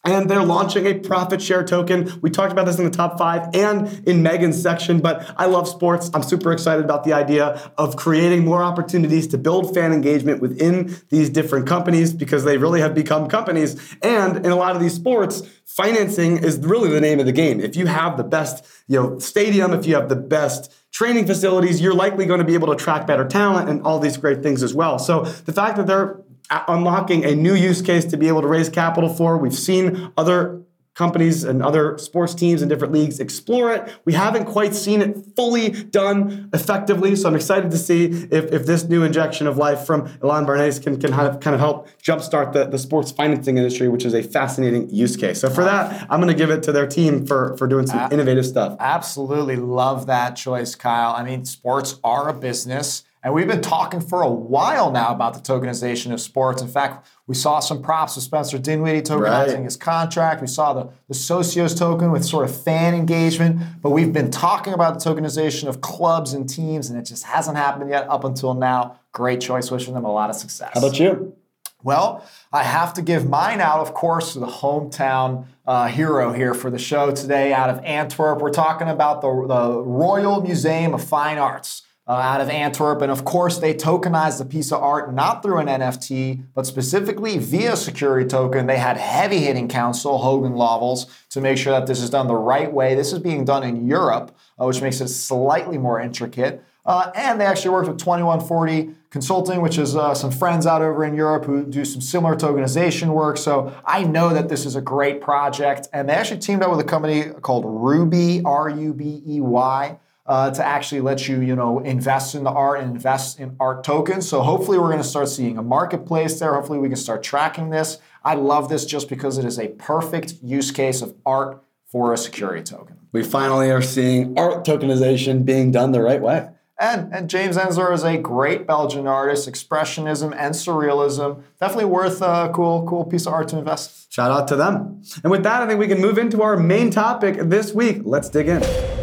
And 0.04 0.28
they're 0.28 0.42
launching 0.42 0.84
a 0.86 0.94
profit 0.94 1.40
share 1.40 1.62
token. 1.62 2.12
We 2.22 2.30
talked 2.30 2.50
about 2.50 2.66
this 2.66 2.76
in 2.76 2.84
the 2.84 2.90
top 2.90 3.18
five 3.18 3.54
and 3.54 4.02
in 4.08 4.20
Megan's 4.20 4.60
section, 4.60 4.98
but 4.98 5.32
I 5.36 5.46
love 5.46 5.68
sports. 5.68 6.10
I'm 6.12 6.24
super 6.24 6.50
excited 6.50 6.84
about 6.84 7.04
the 7.04 7.12
idea 7.12 7.70
of 7.78 7.94
creating 7.94 8.44
more 8.44 8.64
opportunities 8.64 9.28
to 9.28 9.38
build 9.38 9.72
fan 9.74 9.92
engagement 9.92 10.42
within 10.42 10.96
these 11.10 11.30
different 11.30 11.68
companies 11.68 12.12
because 12.12 12.42
they 12.42 12.58
really 12.58 12.80
have 12.80 12.96
become 12.96 13.28
companies. 13.28 13.80
And 14.02 14.38
in 14.44 14.50
a 14.50 14.56
lot 14.56 14.74
of 14.74 14.82
these 14.82 14.94
sports, 14.94 15.42
financing 15.76 16.36
is 16.36 16.58
really 16.58 16.90
the 16.90 17.00
name 17.00 17.18
of 17.18 17.26
the 17.26 17.32
game. 17.32 17.58
If 17.60 17.76
you 17.76 17.86
have 17.86 18.16
the 18.16 18.24
best, 18.24 18.64
you 18.88 19.00
know, 19.00 19.18
stadium, 19.18 19.72
if 19.72 19.86
you 19.86 19.94
have 19.94 20.08
the 20.08 20.16
best 20.16 20.70
training 20.92 21.26
facilities, 21.26 21.80
you're 21.80 21.94
likely 21.94 22.26
going 22.26 22.40
to 22.40 22.44
be 22.44 22.54
able 22.54 22.66
to 22.66 22.74
attract 22.74 23.06
better 23.06 23.26
talent 23.26 23.70
and 23.70 23.82
all 23.82 23.98
these 23.98 24.18
great 24.18 24.42
things 24.42 24.62
as 24.62 24.74
well. 24.74 24.98
So 24.98 25.22
the 25.22 25.52
fact 25.52 25.76
that 25.78 25.86
they're 25.86 26.20
uh, 26.50 26.64
unlocking 26.68 27.24
a 27.24 27.34
new 27.34 27.54
use 27.54 27.80
case 27.80 28.04
to 28.06 28.18
be 28.18 28.28
able 28.28 28.42
to 28.42 28.48
raise 28.48 28.68
capital 28.68 29.08
for, 29.08 29.38
we've 29.38 29.54
seen 29.54 30.12
other 30.18 30.60
companies 30.94 31.42
and 31.44 31.62
other 31.62 31.96
sports 31.96 32.34
teams 32.34 32.60
and 32.60 32.68
different 32.68 32.92
leagues 32.92 33.18
explore 33.18 33.72
it. 33.72 33.90
We 34.04 34.12
haven't 34.12 34.44
quite 34.44 34.74
seen 34.74 35.00
it 35.00 35.16
fully 35.36 35.70
done 35.70 36.50
effectively, 36.52 37.16
so 37.16 37.28
I'm 37.28 37.34
excited 37.34 37.70
to 37.70 37.78
see 37.78 38.04
if, 38.04 38.52
if 38.52 38.66
this 38.66 38.84
new 38.84 39.02
injection 39.02 39.46
of 39.46 39.56
life 39.56 39.86
from 39.86 40.06
Elan 40.22 40.44
Béarnais 40.44 40.82
can, 40.82 41.00
can 41.00 41.12
have, 41.12 41.40
kind 41.40 41.54
of 41.54 41.60
help 41.60 41.88
jumpstart 42.02 42.52
the, 42.52 42.66
the 42.66 42.78
sports 42.78 43.10
financing 43.10 43.56
industry, 43.56 43.88
which 43.88 44.04
is 44.04 44.12
a 44.12 44.22
fascinating 44.22 44.90
use 44.90 45.16
case. 45.16 45.40
So 45.40 45.48
for 45.48 45.64
that, 45.64 46.06
I'm 46.10 46.20
going 46.20 46.32
to 46.32 46.38
give 46.38 46.50
it 46.50 46.62
to 46.64 46.72
their 46.72 46.86
team 46.86 47.26
for, 47.26 47.56
for 47.56 47.66
doing 47.66 47.86
some 47.86 48.12
innovative 48.12 48.44
stuff. 48.44 48.76
Absolutely 48.78 49.56
love 49.56 50.06
that 50.06 50.36
choice, 50.36 50.74
Kyle. 50.74 51.14
I 51.16 51.24
mean, 51.24 51.44
sports 51.44 51.98
are 52.04 52.28
a 52.28 52.34
business. 52.34 53.04
And 53.24 53.32
we've 53.32 53.46
been 53.46 53.60
talking 53.60 54.00
for 54.00 54.22
a 54.22 54.28
while 54.28 54.90
now 54.90 55.14
about 55.14 55.34
the 55.34 55.40
tokenization 55.40 56.12
of 56.12 56.20
sports. 56.20 56.60
In 56.60 56.66
fact, 56.66 57.06
we 57.28 57.36
saw 57.36 57.60
some 57.60 57.80
props 57.80 58.16
with 58.16 58.24
Spencer 58.24 58.58
Dinwiddie 58.58 59.02
tokenizing 59.02 59.54
right. 59.54 59.64
his 59.64 59.76
contract. 59.76 60.40
We 60.40 60.48
saw 60.48 60.72
the, 60.72 60.90
the 61.06 61.14
Socios 61.14 61.78
token 61.78 62.10
with 62.10 62.24
sort 62.24 62.48
of 62.48 62.62
fan 62.64 62.94
engagement. 62.94 63.60
But 63.80 63.90
we've 63.90 64.12
been 64.12 64.32
talking 64.32 64.72
about 64.72 64.98
the 64.98 65.08
tokenization 65.08 65.68
of 65.68 65.80
clubs 65.80 66.32
and 66.32 66.48
teams, 66.48 66.90
and 66.90 66.98
it 66.98 67.04
just 67.04 67.22
hasn't 67.22 67.56
happened 67.56 67.90
yet 67.90 68.08
up 68.08 68.24
until 68.24 68.54
now. 68.54 68.98
Great 69.12 69.40
choice. 69.40 69.70
Wishing 69.70 69.94
them 69.94 70.04
a 70.04 70.12
lot 70.12 70.28
of 70.28 70.34
success. 70.34 70.72
How 70.74 70.80
about 70.80 70.98
you? 70.98 71.36
Well, 71.84 72.24
I 72.52 72.64
have 72.64 72.94
to 72.94 73.02
give 73.02 73.28
mine 73.28 73.60
out, 73.60 73.80
of 73.80 73.94
course, 73.94 74.32
to 74.32 74.40
the 74.40 74.46
hometown 74.46 75.46
uh, 75.64 75.86
hero 75.86 76.32
here 76.32 76.54
for 76.54 76.70
the 76.70 76.78
show 76.78 77.12
today 77.12 77.52
out 77.52 77.70
of 77.70 77.84
Antwerp. 77.84 78.40
We're 78.40 78.50
talking 78.50 78.88
about 78.88 79.20
the, 79.20 79.28
the 79.28 79.80
Royal 79.80 80.40
Museum 80.40 80.94
of 80.94 81.04
Fine 81.04 81.38
Arts 81.38 81.81
uh, 82.06 82.12
out 82.12 82.40
of 82.40 82.48
Antwerp. 82.48 83.00
And 83.02 83.12
of 83.12 83.24
course, 83.24 83.58
they 83.58 83.74
tokenized 83.74 84.38
the 84.38 84.44
piece 84.44 84.72
of 84.72 84.82
art 84.82 85.12
not 85.12 85.42
through 85.42 85.58
an 85.58 85.68
NFT, 85.68 86.44
but 86.54 86.66
specifically 86.66 87.38
via 87.38 87.76
security 87.76 88.28
token. 88.28 88.66
They 88.66 88.78
had 88.78 88.96
heavy 88.96 89.38
hitting 89.38 89.68
counsel, 89.68 90.18
Hogan 90.18 90.54
Lovells, 90.54 91.06
to 91.30 91.40
make 91.40 91.58
sure 91.58 91.72
that 91.72 91.86
this 91.86 92.00
is 92.00 92.10
done 92.10 92.26
the 92.26 92.34
right 92.34 92.72
way. 92.72 92.94
This 92.94 93.12
is 93.12 93.18
being 93.20 93.44
done 93.44 93.62
in 93.62 93.86
Europe, 93.86 94.36
uh, 94.60 94.66
which 94.66 94.82
makes 94.82 95.00
it 95.00 95.08
slightly 95.08 95.78
more 95.78 96.00
intricate. 96.00 96.64
Uh, 96.84 97.12
and 97.14 97.40
they 97.40 97.46
actually 97.46 97.70
worked 97.70 97.88
with 97.88 97.98
2140 97.98 98.96
Consulting, 99.10 99.60
which 99.60 99.76
is 99.76 99.94
uh, 99.94 100.14
some 100.14 100.30
friends 100.30 100.66
out 100.66 100.80
over 100.80 101.04
in 101.04 101.14
Europe 101.14 101.44
who 101.44 101.66
do 101.66 101.84
some 101.84 102.00
similar 102.00 102.34
tokenization 102.34 103.08
work. 103.08 103.36
So 103.36 103.70
I 103.84 104.04
know 104.04 104.30
that 104.30 104.48
this 104.48 104.64
is 104.64 104.74
a 104.74 104.80
great 104.80 105.20
project. 105.20 105.86
And 105.92 106.08
they 106.08 106.14
actually 106.14 106.40
teamed 106.40 106.62
up 106.62 106.70
with 106.70 106.80
a 106.80 106.84
company 106.84 107.24
called 107.42 107.66
Rubey, 107.66 108.40
R 108.42 108.70
U 108.70 108.94
B 108.94 109.22
E 109.26 109.38
Y 109.42 109.98
uh, 110.26 110.50
to 110.50 110.64
actually 110.64 111.00
let 111.00 111.26
you, 111.28 111.40
you 111.40 111.56
know, 111.56 111.80
invest 111.80 112.34
in 112.34 112.44
the 112.44 112.50
art 112.50 112.80
and 112.80 112.92
invest 112.92 113.40
in 113.40 113.56
art 113.58 113.82
tokens. 113.82 114.28
So 114.28 114.42
hopefully 114.42 114.78
we're 114.78 114.88
going 114.88 114.98
to 114.98 115.04
start 115.04 115.28
seeing 115.28 115.58
a 115.58 115.62
marketplace 115.62 116.38
there. 116.38 116.54
Hopefully 116.54 116.78
we 116.78 116.88
can 116.88 116.96
start 116.96 117.22
tracking 117.22 117.70
this. 117.70 117.98
I 118.24 118.34
love 118.34 118.68
this 118.68 118.84
just 118.84 119.08
because 119.08 119.38
it 119.38 119.44
is 119.44 119.58
a 119.58 119.68
perfect 119.68 120.34
use 120.42 120.70
case 120.70 121.02
of 121.02 121.14
art 121.26 121.62
for 121.86 122.12
a 122.12 122.16
security 122.16 122.62
token. 122.62 122.98
We 123.12 123.22
finally 123.22 123.70
are 123.70 123.82
seeing 123.82 124.38
art 124.38 124.64
tokenization 124.64 125.44
being 125.44 125.72
done 125.72 125.92
the 125.92 126.00
right 126.00 126.20
way. 126.20 126.48
And, 126.78 127.12
and 127.14 127.28
James 127.28 127.56
Ensor 127.56 127.92
is 127.92 128.02
a 128.02 128.16
great 128.16 128.66
Belgian 128.66 129.06
artist, 129.06 129.48
expressionism 129.48 130.34
and 130.36 130.54
surrealism. 130.54 131.42
Definitely 131.60 131.84
worth 131.84 132.22
a 132.22 132.50
cool, 132.52 132.86
cool 132.88 133.04
piece 133.04 133.26
of 133.26 133.34
art 133.34 133.48
to 133.48 133.58
invest. 133.58 134.12
Shout 134.12 134.30
out 134.30 134.48
to 134.48 134.56
them. 134.56 135.02
And 135.22 135.30
with 135.30 135.42
that, 135.42 135.62
I 135.62 135.66
think 135.66 135.78
we 135.78 135.86
can 135.86 136.00
move 136.00 136.18
into 136.18 136.42
our 136.42 136.56
main 136.56 136.90
topic 136.90 137.36
this 137.38 137.72
week. 137.72 138.00
Let's 138.04 138.28
dig 138.28 138.48
in. 138.48 139.01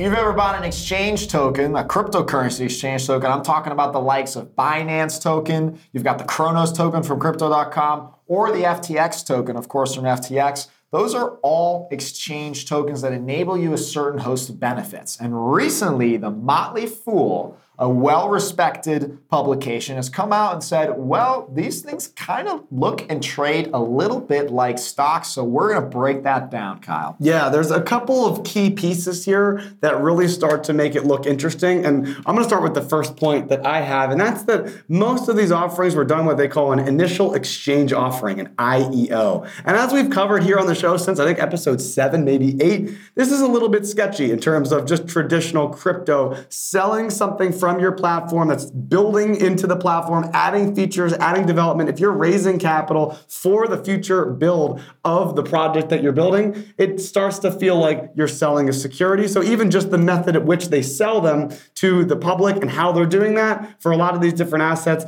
If 0.00 0.04
you've 0.04 0.14
ever 0.14 0.32
bought 0.32 0.56
an 0.56 0.64
exchange 0.64 1.28
token, 1.28 1.76
a 1.76 1.84
cryptocurrency 1.84 2.60
exchange 2.60 3.06
token, 3.06 3.30
I'm 3.30 3.42
talking 3.42 3.70
about 3.70 3.92
the 3.92 4.00
likes 4.00 4.34
of 4.34 4.56
Binance 4.56 5.22
token, 5.22 5.78
you've 5.92 6.04
got 6.04 6.16
the 6.16 6.24
Cronos 6.24 6.72
token 6.72 7.02
from 7.02 7.20
crypto.com, 7.20 8.14
or 8.26 8.50
the 8.50 8.62
FTX 8.62 9.26
token, 9.26 9.56
of 9.56 9.68
course, 9.68 9.94
from 9.94 10.04
FTX. 10.04 10.68
Those 10.90 11.14
are 11.14 11.32
all 11.42 11.86
exchange 11.92 12.64
tokens 12.64 13.02
that 13.02 13.12
enable 13.12 13.58
you 13.58 13.74
a 13.74 13.78
certain 13.78 14.20
host 14.20 14.48
of 14.48 14.58
benefits. 14.58 15.20
And 15.20 15.52
recently, 15.52 16.16
the 16.16 16.30
Motley 16.30 16.86
Fool 16.86 17.58
a 17.80 17.88
well 17.88 18.28
respected 18.28 19.18
publication, 19.30 19.96
has 19.96 20.10
come 20.10 20.32
out 20.34 20.52
and 20.52 20.62
said, 20.62 20.92
well, 20.98 21.50
these 21.52 21.80
things 21.80 22.08
kind 22.08 22.46
of 22.46 22.64
look 22.70 23.06
and 23.10 23.22
trade 23.22 23.70
a 23.72 23.80
little 23.80 24.20
bit 24.20 24.50
like 24.50 24.78
stocks. 24.78 25.28
So 25.28 25.42
we're 25.42 25.72
going 25.72 25.82
to 25.82 25.88
break 25.88 26.22
that 26.24 26.50
down, 26.50 26.80
Kyle. 26.80 27.16
Yeah, 27.18 27.48
there's 27.48 27.70
a 27.70 27.80
couple 27.80 28.26
of 28.26 28.44
key 28.44 28.70
pieces 28.70 29.24
here 29.24 29.62
that 29.80 29.98
really 29.98 30.28
start 30.28 30.62
to 30.64 30.74
make 30.74 30.94
it 30.94 31.04
look 31.04 31.24
interesting. 31.24 31.86
And 31.86 32.06
I'm 32.06 32.34
going 32.34 32.38
to 32.38 32.44
start 32.44 32.62
with 32.62 32.74
the 32.74 32.82
first 32.82 33.16
point 33.16 33.48
that 33.48 33.64
I 33.64 33.80
have, 33.80 34.10
and 34.10 34.20
that's 34.20 34.42
that 34.44 34.70
most 34.90 35.28
of 35.30 35.36
these 35.36 35.50
offerings 35.50 35.94
were 35.94 36.04
done 36.04 36.26
what 36.26 36.36
they 36.36 36.48
call 36.48 36.72
an 36.72 36.80
initial 36.80 37.32
exchange 37.32 37.94
offering, 37.94 38.40
an 38.40 38.48
IEO. 38.56 39.48
And 39.64 39.76
as 39.76 39.94
we've 39.94 40.10
covered 40.10 40.42
here 40.42 40.58
on 40.58 40.66
the 40.66 40.74
show 40.74 40.98
since 40.98 41.18
I 41.18 41.24
think 41.24 41.38
episode 41.38 41.80
seven, 41.80 42.26
maybe 42.26 42.60
eight, 42.60 42.90
this 43.14 43.32
is 43.32 43.40
a 43.40 43.48
little 43.48 43.70
bit 43.70 43.86
sketchy 43.86 44.30
in 44.30 44.38
terms 44.38 44.70
of 44.70 44.84
just 44.84 45.08
traditional 45.08 45.70
crypto 45.70 46.36
selling 46.50 47.08
something 47.08 47.52
from 47.52 47.69
from 47.70 47.80
your 47.80 47.92
platform 47.92 48.48
that's 48.48 48.66
building 48.66 49.36
into 49.36 49.64
the 49.66 49.76
platform, 49.76 50.28
adding 50.32 50.74
features, 50.74 51.12
adding 51.14 51.46
development, 51.46 51.88
if 51.88 52.00
you're 52.00 52.10
raising 52.10 52.58
capital 52.58 53.16
for 53.28 53.68
the 53.68 53.82
future 53.84 54.26
build 54.26 54.80
of 55.04 55.36
the 55.36 55.42
project 55.42 55.88
that 55.88 56.02
you're 56.02 56.12
building, 56.12 56.64
it 56.78 57.00
starts 57.00 57.38
to 57.38 57.52
feel 57.52 57.76
like 57.76 58.10
you're 58.16 58.26
selling 58.26 58.68
a 58.68 58.72
security. 58.72 59.28
So 59.28 59.40
even 59.42 59.70
just 59.70 59.92
the 59.92 59.98
method 59.98 60.34
at 60.34 60.44
which 60.44 60.68
they 60.68 60.82
sell 60.82 61.20
them 61.20 61.50
to 61.76 62.04
the 62.04 62.16
public 62.16 62.56
and 62.56 62.68
how 62.68 62.90
they're 62.90 63.06
doing 63.06 63.34
that 63.34 63.80
for 63.80 63.92
a 63.92 63.96
lot 63.96 64.14
of 64.14 64.20
these 64.20 64.32
different 64.32 64.64
assets 64.64 65.04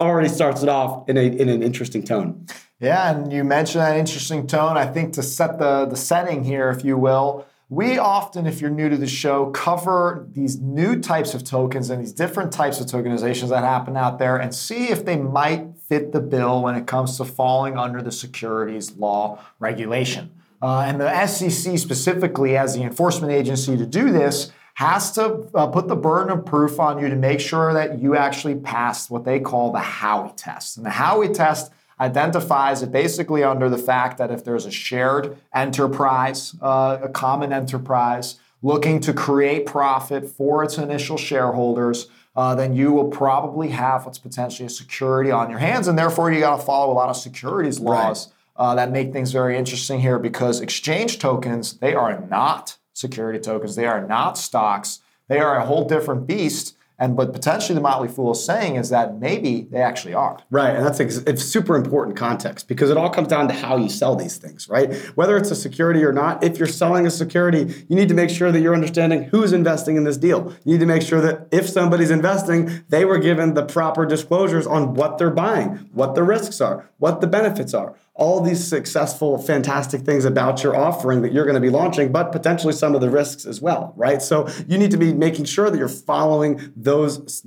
already 0.00 0.28
starts 0.28 0.62
it 0.62 0.70
off 0.70 1.06
in, 1.08 1.18
a, 1.18 1.22
in 1.22 1.50
an 1.50 1.62
interesting 1.62 2.02
tone. 2.02 2.46
Yeah, 2.80 3.14
and 3.14 3.30
you 3.30 3.44
mentioned 3.44 3.82
that 3.82 3.96
interesting 3.98 4.46
tone. 4.46 4.78
I 4.78 4.86
think 4.86 5.12
to 5.14 5.22
set 5.22 5.58
the, 5.58 5.84
the 5.84 5.96
setting 5.96 6.44
here, 6.44 6.70
if 6.70 6.82
you 6.82 6.96
will, 6.96 7.46
We 7.68 7.98
often, 7.98 8.46
if 8.46 8.60
you're 8.60 8.70
new 8.70 8.88
to 8.88 8.96
the 8.96 9.08
show, 9.08 9.46
cover 9.50 10.28
these 10.30 10.60
new 10.60 11.00
types 11.00 11.34
of 11.34 11.42
tokens 11.42 11.90
and 11.90 12.00
these 12.00 12.12
different 12.12 12.52
types 12.52 12.80
of 12.80 12.86
tokenizations 12.86 13.48
that 13.48 13.64
happen 13.64 13.96
out 13.96 14.20
there 14.20 14.36
and 14.36 14.54
see 14.54 14.88
if 14.90 15.04
they 15.04 15.16
might 15.16 15.76
fit 15.88 16.12
the 16.12 16.20
bill 16.20 16.62
when 16.62 16.76
it 16.76 16.86
comes 16.86 17.16
to 17.16 17.24
falling 17.24 17.76
under 17.76 18.00
the 18.00 18.12
securities 18.12 18.92
law 18.96 19.40
regulation. 19.58 20.30
Uh, 20.62 20.84
and 20.86 21.00
the 21.00 21.26
SEC, 21.26 21.76
specifically 21.76 22.56
as 22.56 22.74
the 22.74 22.82
enforcement 22.82 23.32
agency 23.32 23.76
to 23.76 23.84
do 23.84 24.12
this, 24.12 24.52
has 24.74 25.10
to 25.12 25.48
uh, 25.54 25.66
put 25.66 25.88
the 25.88 25.96
burden 25.96 26.38
of 26.38 26.46
proof 26.46 26.78
on 26.78 27.00
you 27.00 27.08
to 27.08 27.16
make 27.16 27.40
sure 27.40 27.72
that 27.72 27.98
you 27.98 28.14
actually 28.14 28.54
pass 28.54 29.10
what 29.10 29.24
they 29.24 29.40
call 29.40 29.72
the 29.72 29.80
Howey 29.80 30.32
test. 30.36 30.76
And 30.76 30.86
the 30.86 30.90
Howey 30.90 31.34
test 31.34 31.72
identifies 32.00 32.82
it 32.82 32.92
basically 32.92 33.42
under 33.42 33.68
the 33.68 33.78
fact 33.78 34.18
that 34.18 34.30
if 34.30 34.44
there's 34.44 34.66
a 34.66 34.70
shared 34.70 35.36
enterprise, 35.54 36.54
uh, 36.60 36.98
a 37.02 37.08
common 37.08 37.52
enterprise, 37.52 38.38
looking 38.62 39.00
to 39.00 39.12
create 39.12 39.66
profit 39.66 40.28
for 40.28 40.64
its 40.64 40.78
initial 40.78 41.16
shareholders, 41.16 42.08
uh, 42.34 42.54
then 42.54 42.74
you 42.74 42.92
will 42.92 43.08
probably 43.08 43.68
have 43.68 44.04
what's 44.04 44.18
potentially 44.18 44.66
a 44.66 44.70
security 44.70 45.30
on 45.30 45.48
your 45.48 45.58
hands, 45.58 45.88
and 45.88 45.98
therefore 45.98 46.30
you 46.30 46.40
got 46.40 46.56
to 46.56 46.62
follow 46.62 46.92
a 46.92 46.94
lot 46.94 47.08
of 47.08 47.16
securities 47.16 47.80
laws 47.80 48.28
right. 48.58 48.64
uh, 48.64 48.74
that 48.74 48.90
make 48.92 49.12
things 49.12 49.32
very 49.32 49.56
interesting 49.56 50.00
here 50.00 50.18
because 50.18 50.60
exchange 50.60 51.18
tokens 51.18 51.78
they 51.78 51.94
are 51.94 52.20
not 52.28 52.76
security 52.92 53.38
tokens, 53.38 53.74
they 53.74 53.86
are 53.86 54.06
not 54.06 54.36
stocks, 54.36 55.00
they 55.28 55.38
are 55.38 55.56
a 55.56 55.64
whole 55.64 55.88
different 55.88 56.26
beast. 56.26 56.75
And 56.98 57.16
but 57.16 57.32
potentially 57.32 57.74
the 57.74 57.82
Motley 57.82 58.08
Fool 58.08 58.32
is 58.32 58.44
saying 58.44 58.76
is 58.76 58.88
that 58.88 59.18
maybe 59.18 59.68
they 59.70 59.80
actually 59.82 60.14
are. 60.14 60.38
Right, 60.50 60.74
and 60.74 60.84
that's 60.84 60.98
ex- 60.98 61.18
it's 61.18 61.42
super 61.42 61.76
important 61.76 62.16
context 62.16 62.68
because 62.68 62.90
it 62.90 62.96
all 62.96 63.10
comes 63.10 63.28
down 63.28 63.48
to 63.48 63.54
how 63.54 63.76
you 63.76 63.88
sell 63.88 64.16
these 64.16 64.38
things, 64.38 64.68
right? 64.68 64.94
Whether 65.14 65.36
it's 65.36 65.50
a 65.50 65.56
security 65.56 66.02
or 66.04 66.12
not, 66.12 66.42
if 66.42 66.58
you're 66.58 66.66
selling 66.66 67.06
a 67.06 67.10
security, 67.10 67.84
you 67.88 67.96
need 67.96 68.08
to 68.08 68.14
make 68.14 68.30
sure 68.30 68.50
that 68.50 68.60
you're 68.60 68.74
understanding 68.74 69.24
who's 69.24 69.52
investing 69.52 69.96
in 69.96 70.04
this 70.04 70.16
deal. 70.16 70.54
You 70.64 70.72
need 70.74 70.80
to 70.80 70.86
make 70.86 71.02
sure 71.02 71.20
that 71.20 71.48
if 71.52 71.68
somebody's 71.68 72.10
investing, 72.10 72.84
they 72.88 73.04
were 73.04 73.18
given 73.18 73.54
the 73.54 73.64
proper 73.64 74.06
disclosures 74.06 74.66
on 74.66 74.94
what 74.94 75.18
they're 75.18 75.30
buying, 75.30 75.88
what 75.92 76.14
the 76.14 76.22
risks 76.22 76.60
are, 76.60 76.88
what 76.98 77.20
the 77.20 77.26
benefits 77.26 77.74
are 77.74 77.94
all 78.16 78.40
these 78.40 78.66
successful, 78.66 79.36
fantastic 79.36 80.00
things 80.00 80.24
about 80.24 80.62
your 80.62 80.74
offering 80.74 81.20
that 81.22 81.32
you're 81.32 81.44
going 81.44 81.54
to 81.54 81.60
be 81.60 81.70
launching, 81.70 82.10
but 82.10 82.32
potentially 82.32 82.72
some 82.72 82.94
of 82.94 83.00
the 83.02 83.10
risks 83.10 83.44
as 83.44 83.60
well, 83.60 83.92
right? 83.96 84.22
So 84.22 84.48
you 84.66 84.78
need 84.78 84.90
to 84.90 84.96
be 84.96 85.12
making 85.12 85.44
sure 85.44 85.70
that 85.70 85.76
you're 85.76 85.88
following 85.88 86.72
those 86.74 87.46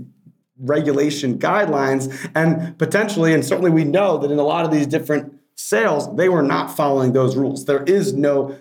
regulation 0.60 1.40
guidelines 1.40 2.30
and 2.36 2.78
potentially, 2.78 3.34
and 3.34 3.44
certainly 3.44 3.72
we 3.72 3.84
know 3.84 4.18
that 4.20 4.30
in 4.30 4.38
a 4.38 4.44
lot 4.44 4.64
of 4.64 4.72
these 4.72 4.86
different 4.86 5.34
sales, 5.56 6.16
they 6.16 6.30
were 6.30 6.44
not 6.44 6.76
following 6.76 7.14
those 7.14 7.36
rules. 7.36 7.66
There 7.66 7.84
is 7.84 8.14
no 8.14 8.56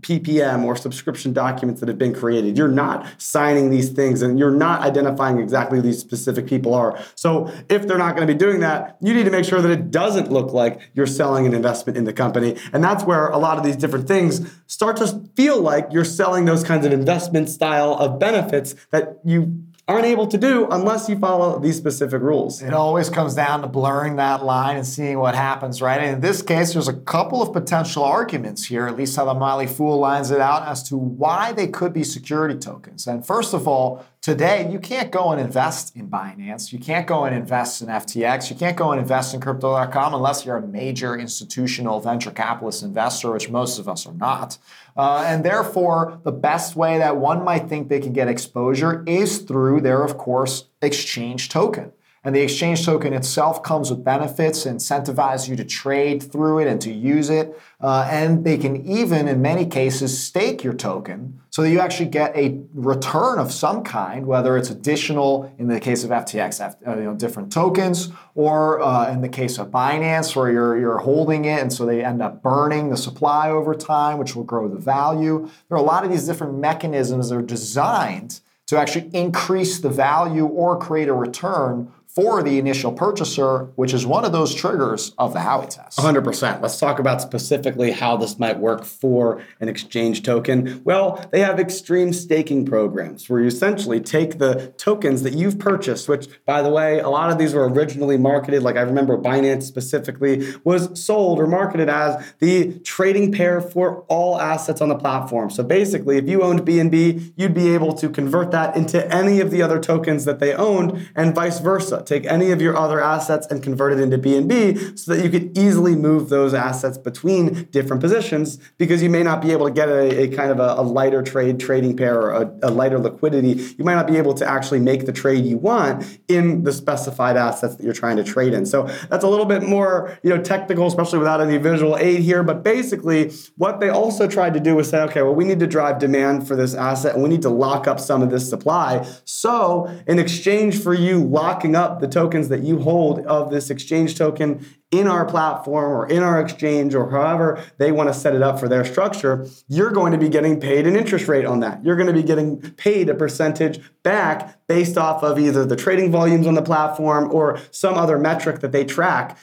PPM 0.00 0.64
or 0.64 0.76
subscription 0.76 1.32
documents 1.32 1.80
that 1.80 1.88
have 1.88 1.96
been 1.96 2.14
created. 2.14 2.58
You're 2.58 2.68
not 2.68 3.06
signing 3.16 3.70
these 3.70 3.88
things 3.88 4.20
and 4.20 4.38
you're 4.38 4.50
not 4.50 4.82
identifying 4.82 5.38
exactly 5.38 5.78
who 5.78 5.82
these 5.82 5.98
specific 5.98 6.46
people 6.46 6.74
are. 6.74 7.02
So 7.14 7.50
if 7.70 7.86
they're 7.86 7.96
not 7.96 8.14
going 8.14 8.26
to 8.28 8.32
be 8.32 8.38
doing 8.38 8.60
that, 8.60 8.98
you 9.00 9.14
need 9.14 9.24
to 9.24 9.30
make 9.30 9.46
sure 9.46 9.62
that 9.62 9.70
it 9.70 9.90
doesn't 9.90 10.30
look 10.30 10.52
like 10.52 10.82
you're 10.92 11.06
selling 11.06 11.46
an 11.46 11.54
investment 11.54 11.96
in 11.96 12.04
the 12.04 12.12
company. 12.12 12.56
And 12.74 12.84
that's 12.84 13.04
where 13.04 13.28
a 13.28 13.38
lot 13.38 13.56
of 13.56 13.64
these 13.64 13.76
different 13.76 14.06
things 14.06 14.52
start 14.66 14.98
to 14.98 15.26
feel 15.34 15.60
like 15.60 15.88
you're 15.90 16.04
selling 16.04 16.44
those 16.44 16.62
kinds 16.62 16.84
of 16.84 16.92
investment 16.92 17.48
style 17.48 17.94
of 17.94 18.18
benefits 18.18 18.74
that 18.90 19.20
you 19.24 19.67
aren't 19.88 20.04
able 20.04 20.26
to 20.26 20.36
do 20.36 20.68
unless 20.70 21.08
you 21.08 21.18
follow 21.18 21.58
these 21.58 21.76
specific 21.76 22.20
rules. 22.20 22.60
It 22.60 22.74
always 22.74 23.08
comes 23.08 23.34
down 23.34 23.62
to 23.62 23.66
blurring 23.66 24.16
that 24.16 24.44
line 24.44 24.76
and 24.76 24.86
seeing 24.86 25.18
what 25.18 25.34
happens, 25.34 25.80
right? 25.80 25.98
And 25.98 26.16
in 26.16 26.20
this 26.20 26.42
case, 26.42 26.74
there's 26.74 26.88
a 26.88 26.92
couple 26.92 27.40
of 27.40 27.54
potential 27.54 28.04
arguments 28.04 28.66
here, 28.66 28.86
at 28.86 28.98
least 28.98 29.16
how 29.16 29.24
the 29.24 29.32
Motley 29.32 29.66
Fool 29.66 29.98
lines 29.98 30.30
it 30.30 30.40
out, 30.40 30.68
as 30.68 30.82
to 30.90 30.96
why 30.96 31.52
they 31.52 31.68
could 31.68 31.94
be 31.94 32.04
security 32.04 32.58
tokens. 32.58 33.06
And 33.06 33.26
first 33.26 33.54
of 33.54 33.66
all, 33.66 34.04
Today, 34.20 34.68
you 34.70 34.80
can't 34.80 35.12
go 35.12 35.30
and 35.30 35.40
invest 35.40 35.94
in 35.94 36.10
Binance. 36.10 36.72
You 36.72 36.80
can't 36.80 37.06
go 37.06 37.24
and 37.24 37.34
invest 37.34 37.80
in 37.80 37.88
FTX. 37.88 38.50
You 38.50 38.56
can't 38.56 38.76
go 38.76 38.90
and 38.90 39.00
invest 39.00 39.32
in 39.32 39.40
crypto.com 39.40 40.12
unless 40.12 40.44
you're 40.44 40.56
a 40.56 40.66
major 40.66 41.16
institutional 41.16 42.00
venture 42.00 42.32
capitalist 42.32 42.82
investor, 42.82 43.30
which 43.30 43.48
most 43.48 43.78
of 43.78 43.88
us 43.88 44.06
are 44.06 44.14
not. 44.14 44.58
Uh, 44.96 45.24
and 45.24 45.44
therefore, 45.44 46.20
the 46.24 46.32
best 46.32 46.74
way 46.74 46.98
that 46.98 47.16
one 47.16 47.44
might 47.44 47.68
think 47.68 47.88
they 47.88 48.00
can 48.00 48.12
get 48.12 48.26
exposure 48.26 49.04
is 49.06 49.38
through 49.38 49.80
their, 49.82 50.02
of 50.02 50.18
course, 50.18 50.64
exchange 50.82 51.48
token. 51.48 51.92
And 52.24 52.34
the 52.34 52.40
exchange 52.40 52.84
token 52.84 53.12
itself 53.12 53.62
comes 53.62 53.90
with 53.90 54.04
benefits, 54.04 54.64
incentivize 54.64 55.48
you 55.48 55.56
to 55.56 55.64
trade 55.64 56.22
through 56.22 56.58
it 56.58 56.66
and 56.66 56.80
to 56.80 56.92
use 56.92 57.30
it. 57.30 57.58
Uh, 57.80 58.08
and 58.10 58.44
they 58.44 58.58
can 58.58 58.84
even, 58.84 59.28
in 59.28 59.40
many 59.40 59.64
cases, 59.64 60.20
stake 60.20 60.64
your 60.64 60.74
token 60.74 61.40
so 61.50 61.62
that 61.62 61.70
you 61.70 61.78
actually 61.78 62.08
get 62.08 62.36
a 62.36 62.60
return 62.74 63.38
of 63.38 63.52
some 63.52 63.84
kind, 63.84 64.26
whether 64.26 64.56
it's 64.56 64.68
additional, 64.68 65.52
in 65.58 65.68
the 65.68 65.78
case 65.78 66.02
of 66.02 66.10
FTX, 66.10 66.60
uh, 66.60 66.96
you 66.96 67.04
know, 67.04 67.14
different 67.14 67.52
tokens, 67.52 68.10
or 68.34 68.80
uh, 68.80 69.10
in 69.12 69.20
the 69.20 69.28
case 69.28 69.58
of 69.58 69.68
Binance, 69.68 70.34
where 70.34 70.50
you're, 70.50 70.78
you're 70.78 70.98
holding 70.98 71.44
it 71.44 71.60
and 71.60 71.72
so 71.72 71.86
they 71.86 72.04
end 72.04 72.20
up 72.20 72.42
burning 72.42 72.90
the 72.90 72.96
supply 72.96 73.50
over 73.50 73.74
time, 73.74 74.18
which 74.18 74.34
will 74.34 74.44
grow 74.44 74.68
the 74.68 74.78
value. 74.78 75.48
There 75.68 75.76
are 75.76 75.80
a 75.80 75.86
lot 75.86 76.04
of 76.04 76.10
these 76.10 76.26
different 76.26 76.58
mechanisms 76.58 77.28
that 77.28 77.36
are 77.36 77.42
designed 77.42 78.40
to 78.66 78.78
actually 78.78 79.10
increase 79.14 79.80
the 79.80 79.88
value 79.88 80.46
or 80.46 80.78
create 80.78 81.08
a 81.08 81.14
return 81.14 81.90
for 82.18 82.42
the 82.42 82.58
initial 82.58 82.90
purchaser, 82.90 83.66
which 83.76 83.94
is 83.94 84.04
one 84.04 84.24
of 84.24 84.32
those 84.32 84.52
triggers 84.52 85.12
of 85.18 85.34
the 85.34 85.38
Howey 85.38 85.70
test. 85.70 86.00
100%. 86.00 86.60
Let's 86.60 86.76
talk 86.76 86.98
about 86.98 87.22
specifically 87.22 87.92
how 87.92 88.16
this 88.16 88.40
might 88.40 88.58
work 88.58 88.84
for 88.84 89.40
an 89.60 89.68
exchange 89.68 90.24
token. 90.24 90.82
Well, 90.82 91.24
they 91.30 91.38
have 91.38 91.60
extreme 91.60 92.12
staking 92.12 92.66
programs 92.66 93.28
where 93.28 93.38
you 93.38 93.46
essentially 93.46 94.00
take 94.00 94.38
the 94.38 94.74
tokens 94.78 95.22
that 95.22 95.34
you've 95.34 95.60
purchased, 95.60 96.08
which, 96.08 96.26
by 96.44 96.60
the 96.60 96.70
way, 96.70 96.98
a 96.98 97.08
lot 97.08 97.30
of 97.30 97.38
these 97.38 97.54
were 97.54 97.68
originally 97.68 98.18
marketed, 98.18 98.64
like 98.64 98.74
I 98.74 98.80
remember 98.80 99.16
Binance 99.16 99.62
specifically 99.62 100.54
was 100.64 101.00
sold 101.00 101.38
or 101.38 101.46
marketed 101.46 101.88
as 101.88 102.34
the 102.40 102.80
trading 102.80 103.30
pair 103.30 103.60
for 103.60 104.02
all 104.08 104.40
assets 104.40 104.80
on 104.80 104.88
the 104.88 104.96
platform. 104.96 105.50
So 105.50 105.62
basically, 105.62 106.16
if 106.16 106.28
you 106.28 106.42
owned 106.42 106.62
BNB, 106.62 107.34
you'd 107.36 107.54
be 107.54 107.72
able 107.74 107.92
to 107.92 108.10
convert 108.10 108.50
that 108.50 108.76
into 108.76 109.06
any 109.14 109.38
of 109.38 109.52
the 109.52 109.62
other 109.62 109.78
tokens 109.78 110.24
that 110.24 110.40
they 110.40 110.52
owned 110.52 111.08
and 111.14 111.32
vice 111.32 111.60
versa 111.60 112.06
take 112.08 112.26
any 112.26 112.50
of 112.50 112.60
your 112.60 112.76
other 112.76 113.00
assets 113.00 113.46
and 113.48 113.62
convert 113.62 113.92
it 113.92 114.00
into 114.00 114.18
BNB 114.18 114.98
so 114.98 115.14
that 115.14 115.24
you 115.24 115.30
could 115.30 115.56
easily 115.56 115.94
move 115.94 116.28
those 116.28 116.54
assets 116.54 116.98
between 116.98 117.64
different 117.70 118.00
positions 118.02 118.58
because 118.78 119.02
you 119.02 119.10
may 119.10 119.22
not 119.22 119.42
be 119.42 119.52
able 119.52 119.66
to 119.66 119.72
get 119.72 119.88
a, 119.88 120.22
a 120.22 120.28
kind 120.28 120.50
of 120.50 120.58
a, 120.58 120.80
a, 120.80 120.82
lighter 120.82 121.22
trade 121.22 121.60
trading 121.60 121.96
pair 121.96 122.20
or 122.20 122.30
a, 122.30 122.58
a 122.62 122.70
lighter 122.70 122.98
liquidity. 122.98 123.74
You 123.76 123.84
might 123.84 123.94
not 123.94 124.06
be 124.06 124.16
able 124.16 124.34
to 124.34 124.48
actually 124.48 124.80
make 124.80 125.06
the 125.06 125.12
trade 125.12 125.44
you 125.44 125.58
want 125.58 126.20
in 126.28 126.64
the 126.64 126.72
specified 126.72 127.36
assets 127.36 127.76
that 127.76 127.84
you're 127.84 127.92
trying 127.92 128.16
to 128.16 128.24
trade 128.24 128.54
in. 128.54 128.64
So 128.66 128.84
that's 129.10 129.24
a 129.24 129.28
little 129.28 129.44
bit 129.44 129.62
more, 129.62 130.18
you 130.22 130.30
know, 130.30 130.42
technical, 130.42 130.86
especially 130.86 131.18
without 131.18 131.40
any 131.40 131.58
visual 131.58 131.96
aid 131.96 132.20
here. 132.20 132.42
But 132.42 132.62
basically, 132.62 133.32
what 133.56 133.80
they 133.80 133.90
also 133.90 134.26
tried 134.26 134.54
to 134.54 134.60
do 134.60 134.76
was 134.76 134.88
say, 134.88 135.02
okay, 135.02 135.22
well, 135.22 135.34
we 135.34 135.44
need 135.44 135.60
to 135.60 135.66
drive 135.66 135.98
demand 135.98 136.48
for 136.48 136.56
this 136.56 136.74
asset 136.74 137.14
and 137.14 137.22
we 137.22 137.28
need 137.28 137.42
to 137.42 137.50
lock 137.50 137.86
up 137.86 138.00
some 138.00 138.22
of 138.22 138.30
this 138.30 138.48
supply. 138.48 139.06
So 139.24 139.86
in 140.06 140.18
exchange 140.18 140.82
for 140.82 140.94
you 140.94 141.22
locking 141.22 141.76
up 141.76 141.87
the 142.00 142.08
tokens 142.08 142.48
that 142.48 142.62
you 142.62 142.80
hold 142.80 143.24
of 143.26 143.50
this 143.50 143.70
exchange 143.70 144.16
token 144.16 144.64
in 144.90 145.06
our 145.06 145.24
platform 145.24 145.92
or 145.92 146.06
in 146.06 146.22
our 146.22 146.40
exchange 146.40 146.94
or 146.94 147.10
however 147.10 147.62
they 147.78 147.92
want 147.92 148.08
to 148.08 148.14
set 148.14 148.34
it 148.34 148.42
up 148.42 148.58
for 148.58 148.68
their 148.68 148.84
structure, 148.84 149.46
you're 149.68 149.90
going 149.90 150.12
to 150.12 150.18
be 150.18 150.28
getting 150.28 150.60
paid 150.60 150.86
an 150.86 150.96
interest 150.96 151.28
rate 151.28 151.44
on 151.44 151.60
that. 151.60 151.84
You're 151.84 151.96
going 151.96 152.06
to 152.06 152.12
be 152.12 152.22
getting 152.22 152.60
paid 152.72 153.08
a 153.08 153.14
percentage 153.14 153.80
back 154.02 154.66
based 154.66 154.96
off 154.96 155.22
of 155.22 155.38
either 155.38 155.64
the 155.64 155.76
trading 155.76 156.10
volumes 156.10 156.46
on 156.46 156.54
the 156.54 156.62
platform 156.62 157.30
or 157.32 157.58
some 157.70 157.94
other 157.94 158.18
metric 158.18 158.60
that 158.60 158.72
they 158.72 158.84
track. 158.84 159.36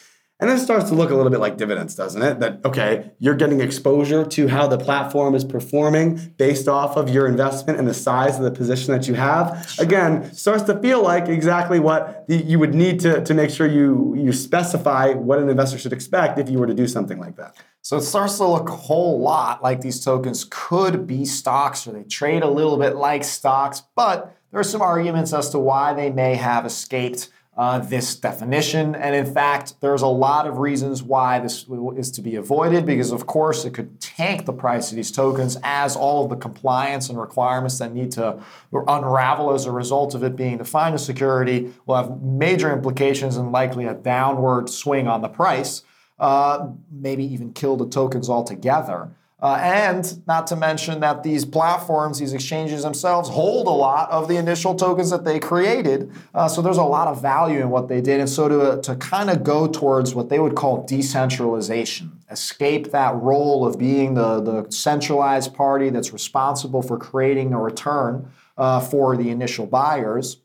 And 0.45 0.59
it 0.59 0.61
starts 0.61 0.89
to 0.89 0.95
look 0.95 1.09
a 1.09 1.15
little 1.15 1.31
bit 1.31 1.39
like 1.39 1.57
dividends, 1.57 1.95
doesn't 1.95 2.21
it? 2.21 2.39
That, 2.39 2.63
okay, 2.63 3.09
you're 3.17 3.33
getting 3.33 3.61
exposure 3.61 4.23
to 4.23 4.47
how 4.47 4.67
the 4.67 4.77
platform 4.77 5.33
is 5.33 5.43
performing 5.43 6.35
based 6.37 6.67
off 6.67 6.97
of 6.97 7.09
your 7.09 7.25
investment 7.25 7.79
and 7.79 7.87
the 7.87 7.95
size 7.95 8.37
of 8.37 8.43
the 8.43 8.51
position 8.51 8.93
that 8.93 9.07
you 9.07 9.15
have. 9.15 9.75
Again, 9.79 10.31
starts 10.35 10.61
to 10.65 10.79
feel 10.79 11.01
like 11.01 11.29
exactly 11.29 11.79
what 11.79 12.27
the, 12.27 12.37
you 12.37 12.59
would 12.59 12.75
need 12.75 12.99
to, 12.99 13.23
to 13.23 13.33
make 13.33 13.49
sure 13.49 13.65
you, 13.65 14.13
you 14.15 14.31
specify 14.31 15.13
what 15.13 15.39
an 15.39 15.49
investor 15.49 15.79
should 15.79 15.93
expect 15.93 16.37
if 16.37 16.47
you 16.47 16.59
were 16.59 16.67
to 16.67 16.75
do 16.75 16.87
something 16.87 17.17
like 17.17 17.37
that. 17.37 17.57
So 17.81 17.97
it 17.97 18.03
starts 18.03 18.37
to 18.37 18.45
look 18.45 18.69
a 18.69 18.75
whole 18.75 19.19
lot 19.19 19.63
like 19.63 19.81
these 19.81 20.05
tokens 20.05 20.45
could 20.47 21.07
be 21.07 21.25
stocks 21.25 21.87
or 21.87 21.93
they 21.93 22.03
trade 22.03 22.43
a 22.43 22.49
little 22.49 22.77
bit 22.77 22.95
like 22.95 23.23
stocks, 23.23 23.81
but 23.95 24.37
there 24.51 24.59
are 24.59 24.63
some 24.63 24.83
arguments 24.83 25.33
as 25.33 25.49
to 25.49 25.57
why 25.57 25.95
they 25.95 26.11
may 26.11 26.35
have 26.35 26.67
escaped 26.67 27.29
uh, 27.57 27.79
this 27.79 28.15
definition. 28.15 28.95
And 28.95 29.15
in 29.15 29.25
fact, 29.25 29.79
there's 29.79 30.01
a 30.01 30.07
lot 30.07 30.45
of 30.45 30.57
reasons 30.57 31.01
why 31.01 31.39
this 31.39 31.65
is 31.95 32.11
to 32.11 32.21
be 32.21 32.35
avoided 32.35 32.85
because, 32.85 33.11
of 33.11 33.25
course, 33.27 33.63
it 33.63 33.73
could 33.73 34.01
tank 34.01 34.45
the 34.45 34.53
price 34.53 34.91
of 34.91 34.97
these 34.97 35.11
tokens 35.11 35.57
as 35.63 35.95
all 35.95 36.25
of 36.25 36.29
the 36.29 36.35
compliance 36.35 37.09
and 37.09 37.19
requirements 37.19 37.79
that 37.79 37.93
need 37.93 38.11
to 38.11 38.41
unravel 38.73 39.53
as 39.53 39.65
a 39.65 39.71
result 39.71 40.15
of 40.15 40.23
it 40.23 40.35
being 40.35 40.57
defined 40.57 40.95
as 40.95 41.05
security 41.05 41.71
will 41.85 41.95
have 41.95 42.21
major 42.21 42.73
implications 42.73 43.37
and 43.37 43.51
likely 43.53 43.85
a 43.85 43.93
downward 43.93 44.69
swing 44.69 45.07
on 45.07 45.21
the 45.21 45.29
price, 45.29 45.83
uh, 46.19 46.67
maybe 46.91 47.23
even 47.23 47.53
kill 47.53 47.77
the 47.77 47.87
tokens 47.87 48.29
altogether. 48.29 49.11
Uh, 49.41 49.59
and 49.61 50.25
not 50.27 50.47
to 50.47 50.55
mention 50.55 51.01
that 51.01 51.21
these 51.21 51.43
platforms, 51.43 52.19
these 52.19 52.31
exchanges 52.31 52.83
themselves, 52.83 53.27
hold 53.27 53.67
a 53.67 53.71
lot 53.71 54.09
of 54.09 54.29
the 54.29 54.37
initial 54.37 54.73
tokens 54.73 55.09
that 55.09 55.25
they 55.25 55.39
created. 55.39 56.09
Uh, 56.33 56.47
so 56.47 56.61
there's 56.61 56.77
a 56.77 56.83
lot 56.83 57.09
of 57.09 57.21
value 57.21 57.59
in 57.59 57.69
what 57.69 57.89
they 57.89 57.99
did. 57.99 58.21
And 58.21 58.29
so 58.29 58.47
to, 58.47 58.81
to 58.81 58.95
kind 58.95 59.29
of 59.29 59.43
go 59.43 59.67
towards 59.67 60.15
what 60.15 60.29
they 60.29 60.39
would 60.39 60.55
call 60.55 60.85
decentralization, 60.85 62.19
escape 62.31 62.91
that 62.91 63.13
role 63.15 63.67
of 63.67 63.77
being 63.77 64.13
the, 64.13 64.39
the 64.39 64.71
centralized 64.71 65.53
party 65.53 65.89
that's 65.89 66.13
responsible 66.13 66.81
for 66.81 66.97
creating 66.97 67.53
a 67.53 67.59
return 67.59 68.31
uh, 68.57 68.79
for 68.79 69.17
the 69.17 69.29
initial 69.29 69.65
buyers 69.65 70.37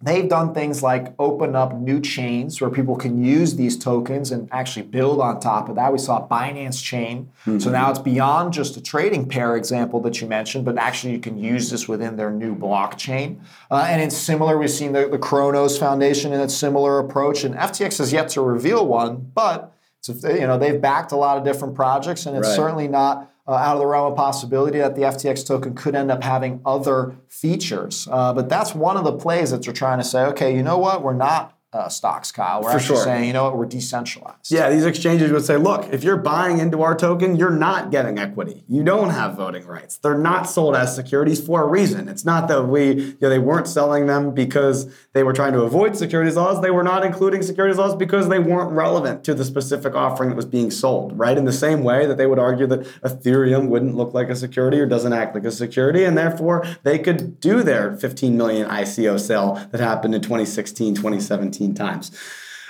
They've 0.00 0.28
done 0.28 0.54
things 0.54 0.80
like 0.80 1.12
open 1.18 1.56
up 1.56 1.74
new 1.74 2.00
chains 2.00 2.60
where 2.60 2.70
people 2.70 2.94
can 2.94 3.24
use 3.24 3.56
these 3.56 3.76
tokens 3.76 4.30
and 4.30 4.48
actually 4.52 4.86
build 4.86 5.20
on 5.20 5.40
top 5.40 5.68
of 5.68 5.74
that. 5.74 5.92
We 5.92 5.98
saw 5.98 6.24
a 6.24 6.28
Binance 6.28 6.80
Chain. 6.80 7.30
Mm-hmm. 7.40 7.58
So 7.58 7.70
now 7.70 7.90
it's 7.90 7.98
beyond 7.98 8.52
just 8.52 8.76
a 8.76 8.80
trading 8.80 9.28
pair 9.28 9.56
example 9.56 10.00
that 10.02 10.20
you 10.20 10.28
mentioned, 10.28 10.64
but 10.64 10.78
actually 10.78 11.14
you 11.14 11.18
can 11.18 11.36
use 11.36 11.70
this 11.70 11.88
within 11.88 12.14
their 12.14 12.30
new 12.30 12.54
blockchain. 12.54 13.40
Uh, 13.72 13.86
and 13.88 14.00
it's 14.00 14.16
similar, 14.16 14.56
we've 14.56 14.70
seen 14.70 14.92
the, 14.92 15.08
the 15.08 15.18
Cronos 15.18 15.76
Foundation 15.76 16.32
in 16.32 16.40
a 16.40 16.48
similar 16.48 17.00
approach, 17.00 17.42
and 17.42 17.56
FTX 17.56 17.98
has 17.98 18.12
yet 18.12 18.28
to 18.30 18.40
reveal 18.40 18.86
one, 18.86 19.32
but 19.34 19.74
it's, 19.98 20.22
you 20.22 20.46
know 20.46 20.58
they've 20.58 20.80
backed 20.80 21.12
a 21.12 21.16
lot 21.16 21.36
of 21.38 21.44
different 21.44 21.74
projects, 21.74 22.26
and 22.26 22.36
it's 22.36 22.46
right. 22.48 22.56
certainly 22.56 22.88
not 22.88 23.30
uh, 23.48 23.54
out 23.54 23.74
of 23.74 23.78
the 23.80 23.86
realm 23.86 24.12
of 24.12 24.16
possibility 24.16 24.78
that 24.78 24.94
the 24.94 25.02
FTX 25.02 25.46
token 25.46 25.74
could 25.74 25.94
end 25.94 26.10
up 26.10 26.22
having 26.22 26.60
other 26.66 27.16
features. 27.28 28.06
Uh, 28.10 28.32
but 28.34 28.48
that's 28.48 28.74
one 28.74 28.98
of 28.98 29.04
the 29.04 29.12
plays 29.12 29.50
that 29.50 29.64
you're 29.64 29.74
trying 29.74 29.98
to 29.98 30.04
say, 30.04 30.24
okay, 30.26 30.54
you 30.54 30.62
know 30.62 30.76
what? 30.76 31.02
We're 31.02 31.14
not 31.14 31.57
uh, 31.72 31.88
stocks, 31.88 32.32
Kyle. 32.32 32.62
We're 32.62 32.70
For 32.70 32.76
actually 32.76 32.96
sure. 32.96 33.04
saying, 33.04 33.24
you 33.26 33.32
know 33.34 33.44
what, 33.44 33.56
we're 33.58 33.66
decentralized. 33.66 34.50
Yeah, 34.50 34.70
these 34.70 34.86
exchanges 34.86 35.30
would 35.30 35.44
say, 35.44 35.58
look, 35.58 35.92
if 35.92 36.02
you're 36.02 36.16
buying 36.16 36.58
into 36.58 36.82
our 36.82 36.94
token, 36.94 37.36
you're 37.36 37.50
not 37.50 37.90
getting 37.90 38.18
equity. 38.18 38.64
You 38.68 38.82
don't 38.82 39.10
have 39.10 39.36
voting 39.36 39.66
rights. 39.66 39.98
They're 39.98 40.16
not 40.16 40.48
sold 40.48 40.74
as 40.76 40.94
securities 40.94 41.44
for 41.44 41.62
a 41.62 41.66
reason. 41.66 42.08
It's 42.08 42.24
not 42.24 42.48
that 42.48 42.62
we, 42.64 42.92
you 42.92 43.16
know, 43.20 43.28
they 43.28 43.38
weren't 43.38 43.68
selling 43.68 44.06
them 44.06 44.32
because 44.34 44.90
they 45.12 45.22
were 45.22 45.34
trying 45.34 45.52
to 45.52 45.60
avoid 45.60 45.94
securities 45.94 46.36
laws. 46.36 46.62
They 46.62 46.70
were 46.70 46.82
not 46.82 47.04
including 47.04 47.42
securities 47.42 47.76
laws 47.76 47.94
because 47.94 48.30
they 48.30 48.38
weren't 48.38 48.70
relevant 48.72 49.22
to 49.24 49.34
the 49.34 49.44
specific 49.44 49.94
offering 49.94 50.30
that 50.30 50.36
was 50.36 50.46
being 50.46 50.70
sold, 50.70 51.18
right? 51.18 51.36
In 51.36 51.44
the 51.44 51.52
same 51.52 51.84
way 51.84 52.06
that 52.06 52.16
they 52.16 52.26
would 52.26 52.38
argue 52.38 52.66
that 52.68 52.84
Ethereum 53.02 53.68
wouldn't 53.68 53.94
look 53.94 54.14
like 54.14 54.30
a 54.30 54.36
security 54.36 54.80
or 54.80 54.86
doesn't 54.86 55.12
act 55.12 55.34
like 55.34 55.44
a 55.44 55.52
security, 55.52 56.04
and 56.04 56.16
therefore 56.16 56.64
they 56.82 56.98
could 56.98 57.40
do 57.40 57.62
their 57.62 57.94
15 57.94 58.38
million 58.38 58.66
ICO 58.68 59.20
sale 59.20 59.54
that 59.70 59.80
happened 59.80 60.14
in 60.14 60.22
2016, 60.22 60.94
2017 60.94 61.67
times. 61.74 62.10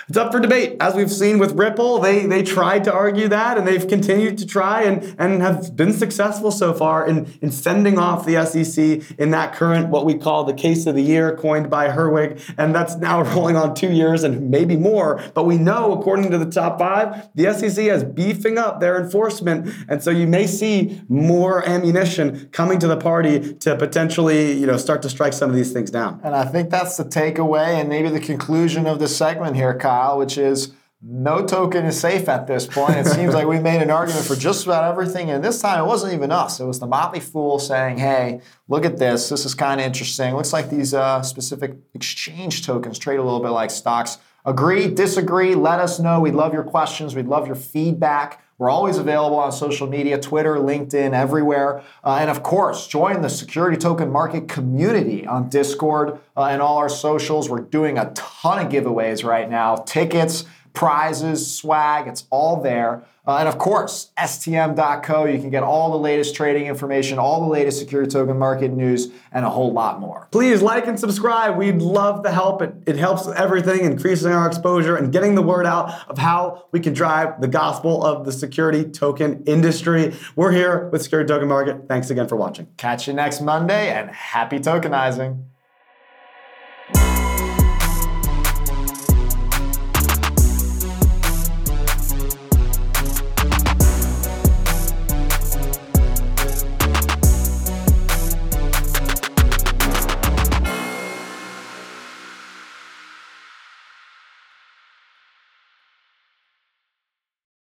It's 0.09 0.17
up 0.17 0.31
for 0.31 0.39
debate. 0.39 0.75
As 0.79 0.95
we've 0.95 1.11
seen 1.11 1.37
with 1.37 1.51
Ripple, 1.51 1.99
they, 1.99 2.25
they 2.25 2.41
tried 2.41 2.83
to 2.85 2.91
argue 2.91 3.27
that 3.27 3.59
and 3.59 3.67
they've 3.67 3.87
continued 3.87 4.39
to 4.39 4.47
try 4.47 4.81
and, 4.81 5.15
and 5.19 5.39
have 5.43 5.75
been 5.75 5.93
successful 5.93 6.49
so 6.49 6.73
far 6.73 7.07
in, 7.07 7.31
in 7.43 7.51
fending 7.51 7.99
off 7.99 8.25
the 8.25 8.43
SEC 8.43 9.19
in 9.19 9.29
that 9.29 9.53
current, 9.53 9.89
what 9.89 10.07
we 10.07 10.15
call 10.15 10.45
the 10.45 10.53
case 10.55 10.87
of 10.87 10.95
the 10.95 11.03
year, 11.03 11.37
coined 11.37 11.69
by 11.69 11.89
Herwig. 11.89 12.41
And 12.57 12.73
that's 12.73 12.95
now 12.95 13.21
rolling 13.35 13.55
on 13.55 13.75
two 13.75 13.91
years 13.91 14.23
and 14.23 14.49
maybe 14.49 14.75
more. 14.77 15.21
But 15.35 15.43
we 15.43 15.59
know, 15.59 15.93
according 15.93 16.31
to 16.31 16.39
the 16.39 16.49
top 16.49 16.79
five, 16.79 17.29
the 17.35 17.53
SEC 17.53 17.77
is 17.77 18.03
beefing 18.03 18.57
up 18.57 18.79
their 18.79 18.99
enforcement. 18.99 19.71
And 19.87 20.03
so 20.03 20.09
you 20.09 20.25
may 20.25 20.47
see 20.47 21.03
more 21.07 21.63
ammunition 21.69 22.49
coming 22.51 22.79
to 22.79 22.87
the 22.87 22.97
party 22.97 23.53
to 23.57 23.75
potentially 23.75 24.53
you 24.53 24.65
know, 24.65 24.77
start 24.77 25.03
to 25.03 25.09
strike 25.09 25.33
some 25.33 25.51
of 25.51 25.55
these 25.55 25.71
things 25.71 25.91
down. 25.91 26.19
And 26.23 26.35
I 26.35 26.45
think 26.45 26.71
that's 26.71 26.97
the 26.97 27.03
takeaway 27.03 27.79
and 27.79 27.89
maybe 27.89 28.09
the 28.09 28.19
conclusion 28.19 28.87
of 28.87 28.97
this 28.97 29.15
segment 29.15 29.55
here, 29.55 29.77
Kyle 29.77 29.98
which 30.17 30.37
is 30.37 30.73
no 31.01 31.45
token 31.45 31.85
is 31.85 31.97
safe 31.97 32.27
at 32.27 32.45
this 32.45 32.67
point. 32.67 32.97
It 32.97 33.05
seems 33.05 33.33
like 33.33 33.47
we 33.47 33.59
made 33.59 33.81
an 33.81 33.89
argument 33.89 34.25
for 34.25 34.35
just 34.35 34.65
about 34.65 34.83
everything. 34.83 35.29
And 35.29 35.41
this 35.41 35.61
time 35.61 35.81
it 35.81 35.87
wasn't 35.87 36.13
even 36.13 36.29
us. 36.31 36.59
It 36.59 36.65
was 36.65 36.79
the 36.79 36.87
Motley 36.87 37.21
Fool 37.21 37.57
saying, 37.57 37.99
hey, 37.99 38.41
look 38.67 38.83
at 38.83 38.97
this. 38.97 39.29
This 39.29 39.45
is 39.45 39.55
kind 39.55 39.79
of 39.79 39.85
interesting. 39.85 40.35
Looks 40.35 40.51
like 40.51 40.69
these 40.69 40.93
uh, 40.93 41.21
specific 41.21 41.77
exchange 41.93 42.65
tokens 42.65 42.99
trade 42.99 43.17
a 43.17 43.23
little 43.23 43.39
bit 43.39 43.51
like 43.51 43.71
stocks. 43.71 44.17
Agree, 44.45 44.89
disagree, 44.89 45.55
let 45.55 45.79
us 45.79 45.99
know. 45.99 46.19
We'd 46.19 46.33
love 46.33 46.53
your 46.53 46.63
questions. 46.63 47.15
We'd 47.15 47.27
love 47.27 47.47
your 47.47 47.55
feedback. 47.55 48.43
We're 48.59 48.69
always 48.69 48.97
available 48.97 49.37
on 49.37 49.53
social 49.53 49.87
media 49.87 50.19
Twitter, 50.19 50.57
LinkedIn, 50.57 51.13
everywhere. 51.13 51.81
Uh, 52.03 52.17
and 52.19 52.29
of 52.29 52.43
course, 52.43 52.87
join 52.87 53.21
the 53.21 53.29
security 53.29 53.77
token 53.77 54.11
market 54.11 54.49
community 54.49 55.25
on 55.25 55.47
Discord 55.47 56.19
uh, 56.35 56.43
and 56.43 56.61
all 56.61 56.77
our 56.77 56.89
socials. 56.89 57.49
We're 57.49 57.61
doing 57.61 57.97
a 57.97 58.11
ton 58.15 58.65
of 58.65 58.69
giveaways 58.69 59.23
right 59.23 59.49
now 59.49 59.77
tickets, 59.77 60.43
prizes, 60.73 61.55
swag, 61.55 62.07
it's 62.07 62.25
all 62.29 62.61
there. 62.61 63.03
Uh, 63.29 63.37
and 63.37 63.47
of 63.47 63.59
course, 63.59 64.11
STM.co, 64.17 65.25
you 65.25 65.37
can 65.37 65.51
get 65.51 65.61
all 65.61 65.91
the 65.91 65.97
latest 65.97 66.33
trading 66.33 66.65
information, 66.65 67.19
all 67.19 67.41
the 67.41 67.47
latest 67.47 67.77
security 67.77 68.09
token 68.09 68.39
market 68.39 68.71
news, 68.71 69.09
and 69.31 69.45
a 69.45 69.49
whole 69.49 69.71
lot 69.71 69.99
more. 69.99 70.27
Please 70.31 70.63
like 70.63 70.87
and 70.87 70.99
subscribe. 70.99 71.55
We'd 71.55 71.79
love 71.79 72.23
the 72.23 72.31
help. 72.31 72.63
It, 72.63 72.73
it 72.87 72.95
helps 72.95 73.27
everything, 73.27 73.81
increasing 73.81 74.31
our 74.31 74.47
exposure 74.47 74.95
and 74.95 75.13
getting 75.13 75.35
the 75.35 75.43
word 75.43 75.67
out 75.67 76.09
of 76.09 76.17
how 76.17 76.65
we 76.71 76.79
can 76.79 76.93
drive 76.93 77.39
the 77.39 77.47
gospel 77.47 78.03
of 78.03 78.25
the 78.25 78.31
security 78.31 78.83
token 78.83 79.43
industry. 79.43 80.15
We're 80.35 80.51
here 80.51 80.89
with 80.89 81.03
Security 81.03 81.27
Token 81.27 81.47
Market. 81.47 81.87
Thanks 81.87 82.09
again 82.09 82.27
for 82.27 82.35
watching. 82.35 82.67
Catch 82.77 83.07
you 83.07 83.13
next 83.13 83.41
Monday 83.41 83.89
and 83.91 84.09
happy 84.09 84.57
tokenizing. 84.57 85.43